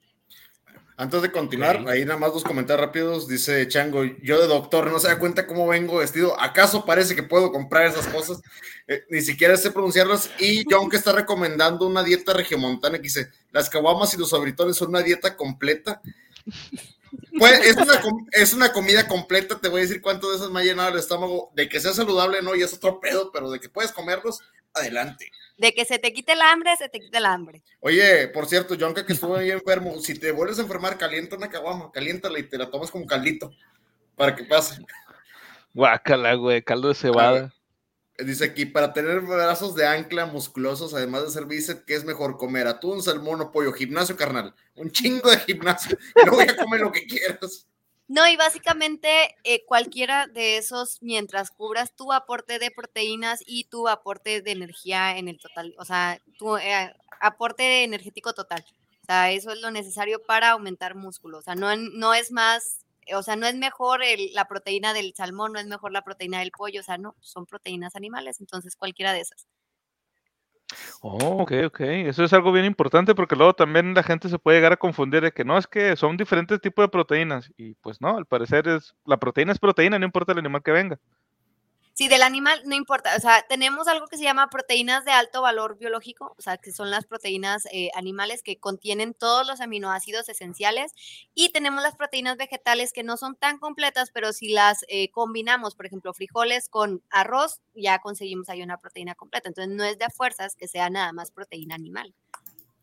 [0.99, 3.29] Antes de continuar, ahí nada más dos comentarios rápidos.
[3.29, 6.41] Dice Chango, yo de doctor no se da cuenta cómo vengo vestido.
[6.41, 8.41] ¿Acaso parece que puedo comprar esas cosas?
[8.89, 10.31] Eh, ni siquiera sé pronunciarlas.
[10.39, 14.77] Y John que está recomendando una dieta regiomontana que dice, las caguamas y los abritones
[14.77, 16.01] son una dieta completa.
[17.39, 18.01] Pues es una,
[18.33, 20.99] es una comida completa, te voy a decir cuánto de esas me ha llenado el
[20.99, 21.53] estómago.
[21.55, 24.41] De que sea saludable, no, y es otro pedo, pero de que puedes comerlos,
[24.73, 27.62] adelante de que se te quite el hambre, se te quite el hambre.
[27.80, 31.50] Oye, por cierto, Jonka, que estuvo ahí enfermo, si te vuelves a enfermar, calienta una
[31.50, 33.52] caguama, caliéntala y te la tomas como caldito
[34.14, 34.84] para que pase.
[35.74, 37.52] Guácala, güey, caldo de cebada.
[38.18, 42.38] Dice aquí, para tener brazos de ancla musculosos, además de ser bíceps, ¿qué es mejor
[42.38, 42.66] comer?
[42.66, 44.54] Atún, salmón o pollo, gimnasio, carnal.
[44.74, 45.98] Un chingo de gimnasio.
[46.24, 47.66] No voy a comer lo que quieras.
[48.09, 53.88] No, y básicamente eh, cualquiera de esos, mientras cubras tu aporte de proteínas y tu
[53.88, 58.64] aporte de energía en el total, o sea, tu eh, aporte energético total.
[59.02, 61.38] O sea, eso es lo necesario para aumentar músculo.
[61.38, 62.80] O sea, no, no es más,
[63.12, 64.00] o sea, no es mejor
[64.32, 67.46] la proteína del salmón, no es mejor la proteína del pollo, o sea, no, son
[67.46, 69.46] proteínas animales, entonces cualquiera de esas.
[71.01, 71.81] Oh, ok, ok.
[71.81, 75.23] Eso es algo bien importante porque luego también la gente se puede llegar a confundir
[75.23, 77.53] de que no, es que son diferentes tipos de proteínas.
[77.57, 80.73] Y pues no, al parecer es, la proteína es proteína, no importa el animal que
[80.73, 80.99] venga.
[81.99, 83.16] Sí, del animal no importa.
[83.16, 86.70] O sea, tenemos algo que se llama proteínas de alto valor biológico, o sea, que
[86.70, 90.92] son las proteínas eh, animales que contienen todos los aminoácidos esenciales.
[91.34, 95.74] Y tenemos las proteínas vegetales que no son tan completas, pero si las eh, combinamos,
[95.74, 99.49] por ejemplo, frijoles con arroz, ya conseguimos ahí una proteína completa.
[99.49, 102.14] Entonces, no es de fuerzas que sea nada más proteína animal.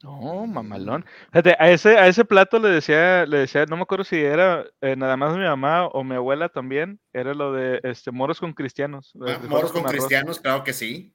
[0.03, 1.05] No, mamalón.
[1.31, 4.65] Fíjate, a ese, a ese plato le decía, le decía, no me acuerdo si era
[4.81, 8.53] eh, nada más mi mamá o mi abuela también, era lo de este moros con
[8.53, 9.13] cristianos.
[9.25, 11.13] Ah, moros con, cristianos, claro que sí.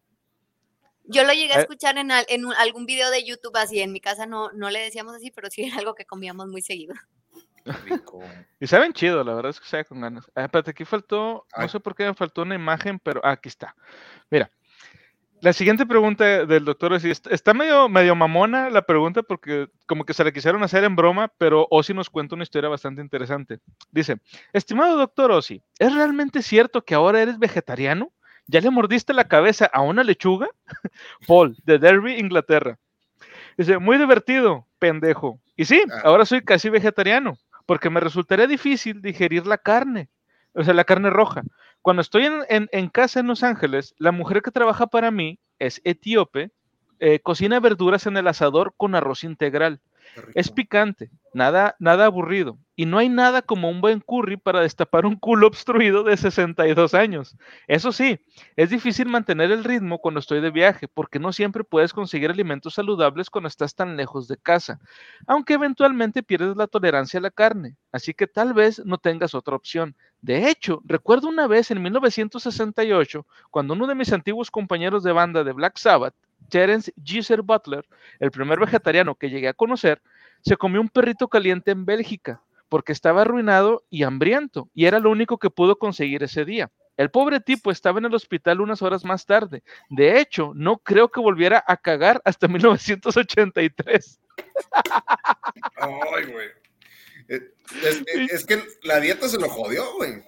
[1.05, 1.61] Yo lo llegué a Eh.
[1.61, 3.81] escuchar en, al- en un- algún video de YouTube así.
[3.81, 6.63] En mi casa no, no le decíamos así, pero sí era algo que comíamos muy
[6.63, 6.95] seguido.
[7.85, 8.21] Rico.
[8.59, 10.31] Y saben chido, la verdad es que sabe con ganas.
[10.35, 13.51] Ah, espérate, aquí faltó, no sé por qué me faltó una imagen, pero ah, aquí
[13.51, 13.75] está.
[14.31, 14.51] Mira,
[15.41, 20.15] la siguiente pregunta del doctor est- está medio, medio mamona la pregunta porque como que
[20.15, 23.61] se la quisieron hacer en broma, pero Ozzy nos cuenta una historia bastante interesante.
[23.91, 24.19] Dice,
[24.53, 28.11] estimado doctor Ozzy, ¿es realmente cierto que ahora eres vegetariano?
[28.47, 30.49] ¿Ya le mordiste la cabeza a una lechuga?
[31.27, 32.79] Paul, de Derby, Inglaterra.
[33.57, 35.41] Dice, muy divertido, pendejo.
[35.57, 36.01] Y sí, Ah.
[36.05, 37.37] ahora soy casi vegetariano,
[37.67, 40.09] porque me resultaría difícil digerir la carne,
[40.55, 41.43] o sea, la carne roja.
[41.83, 46.51] Cuando estoy en, casa en Los Ángeles, la mujer que trabaja para mí es etíope,
[47.01, 49.81] eh, cocina verduras en el asador con arroz integral.
[50.35, 52.59] Es picante, nada, nada aburrido.
[52.77, 56.95] Y no hay nada como un buen curry para destapar un culo obstruido de 62
[56.95, 57.37] años.
[57.67, 58.21] Eso sí,
[58.57, 62.75] es difícil mantener el ritmo cuando estoy de viaje, porque no siempre puedes conseguir alimentos
[62.75, 64.81] saludables cuando estás tan lejos de casa,
[65.27, 69.57] aunque eventualmente pierdes la tolerancia a la carne, así que tal vez no tengas otra
[69.57, 69.97] opción.
[70.21, 75.45] De hecho, recuerdo una vez en 1968, cuando uno de mis antiguos compañeros de banda
[75.45, 76.15] de Black Sabbath,
[76.49, 77.85] Terence Geezer Butler,
[78.21, 80.01] el primer vegetariano que llegué a conocer,
[80.43, 85.11] se comió un perrito caliente en Bélgica porque estaba arruinado y hambriento, y era lo
[85.11, 86.71] único que pudo conseguir ese día.
[86.99, 89.63] El pobre tipo estaba en el hospital unas horas más tarde.
[89.89, 94.21] De hecho, no creo que volviera a cagar hasta 1983.
[95.77, 96.49] Ay, güey.
[97.29, 97.41] Eh,
[97.85, 100.23] Es, es- es que la dieta se lo jodió, güey.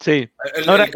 [0.00, 0.28] Sí.
[0.54, 0.88] El- Ahora-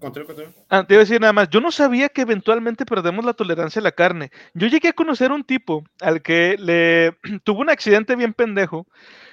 [0.00, 0.52] continúa, continúa.
[0.68, 3.80] Ah, te iba a decir nada más, yo no sabía que eventualmente perdemos la tolerancia
[3.80, 4.30] a la carne.
[4.54, 8.86] Yo llegué a conocer un tipo al que le tuvo un accidente bien pendejo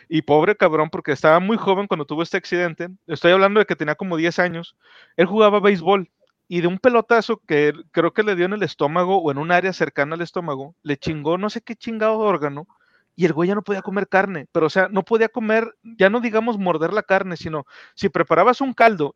[0.10, 2.90] y pobre cabrón porque estaba muy joven cuando tuvo este accidente.
[3.08, 4.76] Estoy hablando de que tenía como 10 años.
[5.18, 6.10] Él jugaba béisbol
[6.48, 9.52] y de un pelotazo que creo que le dio en el estómago o en un
[9.52, 12.68] área cercana al estómago, le chingó no sé qué chingado órgano
[13.16, 16.10] y el güey ya no podía comer carne, pero o sea, no podía comer, ya
[16.10, 17.66] no digamos morder la carne, sino
[17.96, 19.16] si preparabas un caldo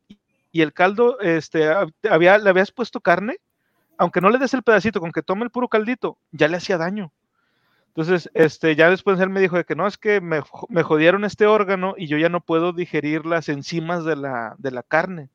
[0.51, 3.37] y el caldo, este, hab- había, le habías puesto carne,
[3.97, 6.77] aunque no le des el pedacito, con que tome el puro caldito, ya le hacía
[6.77, 7.13] daño.
[7.89, 11.25] Entonces, este, ya después él me dijo de que no, es que me, me jodieron
[11.25, 15.29] este órgano y yo ya no puedo digerir las enzimas de la, de la carne.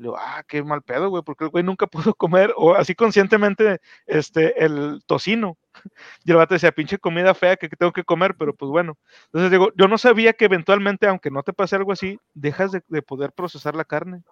[0.00, 2.94] Le digo, ah, qué mal pedo, güey, porque el güey nunca pudo comer, o así
[2.94, 5.58] conscientemente, este, el tocino.
[6.24, 8.98] Y el pinche comida fea que tengo que comer, pero pues bueno.
[9.26, 12.82] Entonces digo, yo no sabía que eventualmente, aunque no te pase algo así, dejas de,
[12.88, 14.22] de poder procesar la carne.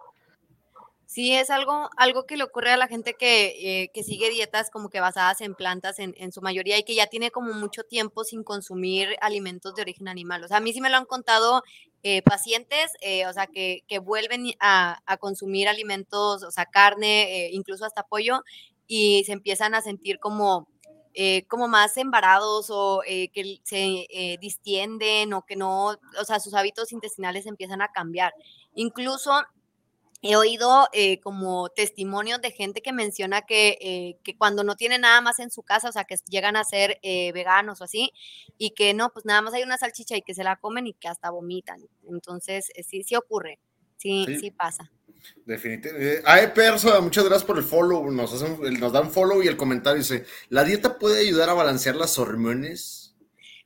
[1.11, 4.69] Sí, es algo, algo que le ocurre a la gente que, eh, que sigue dietas
[4.69, 7.83] como que basadas en plantas en, en su mayoría y que ya tiene como mucho
[7.83, 10.43] tiempo sin consumir alimentos de origen animal.
[10.43, 11.63] O sea, a mí sí me lo han contado
[12.03, 17.47] eh, pacientes, eh, o sea, que, que vuelven a, a consumir alimentos, o sea, carne,
[17.47, 18.43] eh, incluso hasta pollo,
[18.85, 20.67] y se empiezan a sentir como,
[21.47, 27.45] como más embarados o que se distienden o que no, o sea, sus hábitos intestinales
[27.45, 28.33] empiezan a cambiar.
[28.73, 29.31] Incluso
[30.21, 34.99] He oído eh, como testimonios de gente que menciona que, eh, que cuando no tiene
[34.99, 38.11] nada más en su casa, o sea, que llegan a ser eh, veganos o así,
[38.57, 40.93] y que no, pues nada más hay una salchicha y que se la comen y
[40.93, 41.81] que hasta vomitan.
[42.09, 43.59] Entonces, eh, sí, sí ocurre,
[43.97, 44.39] sí, Sí.
[44.39, 44.91] sí, pasa.
[45.45, 46.21] Definitivamente.
[46.25, 48.09] Ay, Perso, muchas gracias por el follow.
[48.11, 51.95] Nos, hacen, nos dan follow y el comentario dice: ¿La dieta puede ayudar a balancear
[51.95, 52.98] las hormonas?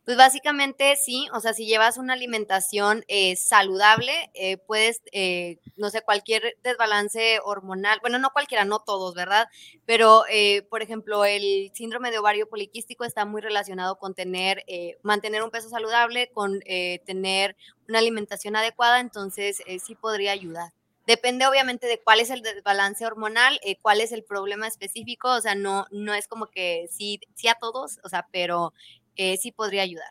[0.06, 5.90] Pues básicamente sí, o sea, si llevas una alimentación eh, saludable, eh, puedes, eh, no
[5.90, 9.48] sé, cualquier desbalance hormonal, bueno, no cualquiera, no todos, ¿verdad?
[9.86, 14.98] Pero, eh, por ejemplo, el síndrome de ovario poliquístico está muy relacionado con tener, eh,
[15.04, 16.60] mantener un peso saludable, con
[17.06, 17.56] tener
[17.88, 20.74] una alimentación adecuada, entonces sí podría ayudar.
[21.06, 25.42] Depende obviamente de cuál es el desbalance hormonal, eh, cuál es el problema específico, o
[25.42, 28.74] sea, no, no es como que sí, sí a todos, o sea, pero
[29.16, 30.10] eh, sí podría ayudar.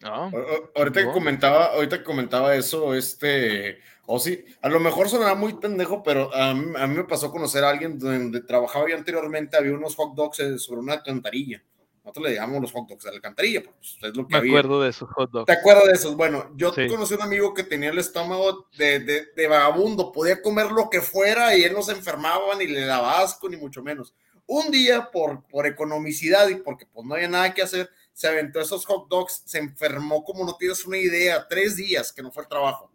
[0.00, 5.08] No, o- Ahorita que comentaba, ahorita que comentaba eso, este, o sí, a lo mejor
[5.08, 8.88] sonará muy pendejo, pero a mí, a mí me pasó conocer a alguien donde trabajaba
[8.88, 11.62] yo anteriormente, había unos hot dogs eh, sobre una alcantarilla.
[12.04, 14.50] Nosotros le llamamos los hot dogs de la alcantarilla, pues es lo que me había.
[14.58, 15.46] acuerdo de esos hot dogs.
[15.46, 16.16] ¿Te acuerdas de esos?
[16.16, 16.88] Bueno, yo Sí.
[16.88, 20.90] conocí a un amigo que tenía el estómago de, de, de vagabundo, podía comer lo
[20.90, 24.14] que fuera y él no se enfermaba ni le daba asco, ni mucho menos.
[24.46, 28.60] Un día, por, por economicidad y porque pues no había nada que hacer, se aventó
[28.60, 32.42] esos hot dogs, se enfermó como no tienes una idea, tres días que no fue
[32.42, 32.90] al trabajo.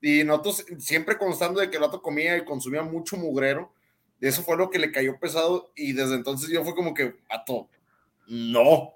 [0.00, 3.72] Y nosotros siempre constando de que el vato comía y consumía mucho mugrero,
[4.20, 7.68] eso fue lo que le cayó pesado y desde entonces yo fue como que, vato,
[8.26, 8.94] no,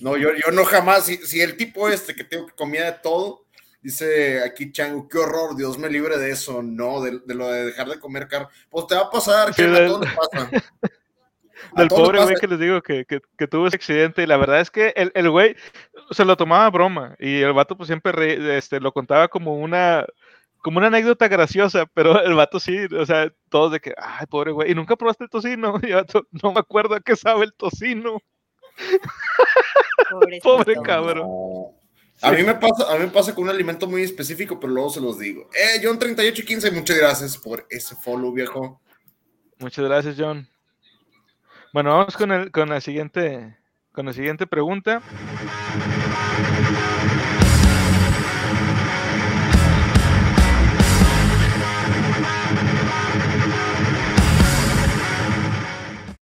[0.00, 2.98] no, yo, yo no jamás, si, si el tipo este que tengo que comía de
[3.02, 3.44] todo,
[3.82, 7.66] dice aquí Chango, qué horror, Dios me libre de eso, no, de, de lo de
[7.66, 10.50] dejar de comer carne, pues te va a pasar, Sí, todos nos pasa.
[11.76, 14.22] Del pobre güey que les digo que, que, que tuvo ese accidente.
[14.22, 15.56] Y la verdad es que el, el güey
[16.10, 17.16] se lo tomaba a broma.
[17.18, 20.04] Y el vato pues siempre re- este, lo contaba como una
[20.62, 24.52] como una anécdota graciosa, pero el vato sí, o sea, todos de que, ay, pobre
[24.52, 25.74] güey, ¿y nunca probaste el tocino?
[25.82, 28.18] Y el vato, no me acuerdo a qué sabe el tocino.
[30.42, 31.26] Pobre cabrón.
[32.22, 34.90] A mí me pasa, a mí me pasa con un alimento muy específico, pero luego
[34.90, 35.48] se los digo.
[35.54, 38.82] Eh, John 3815, muchas gracias por ese follow, viejo.
[39.58, 40.46] Muchas gracias, John.
[41.72, 43.56] Bueno, vamos con, el, con la siguiente
[43.92, 45.02] con la siguiente pregunta.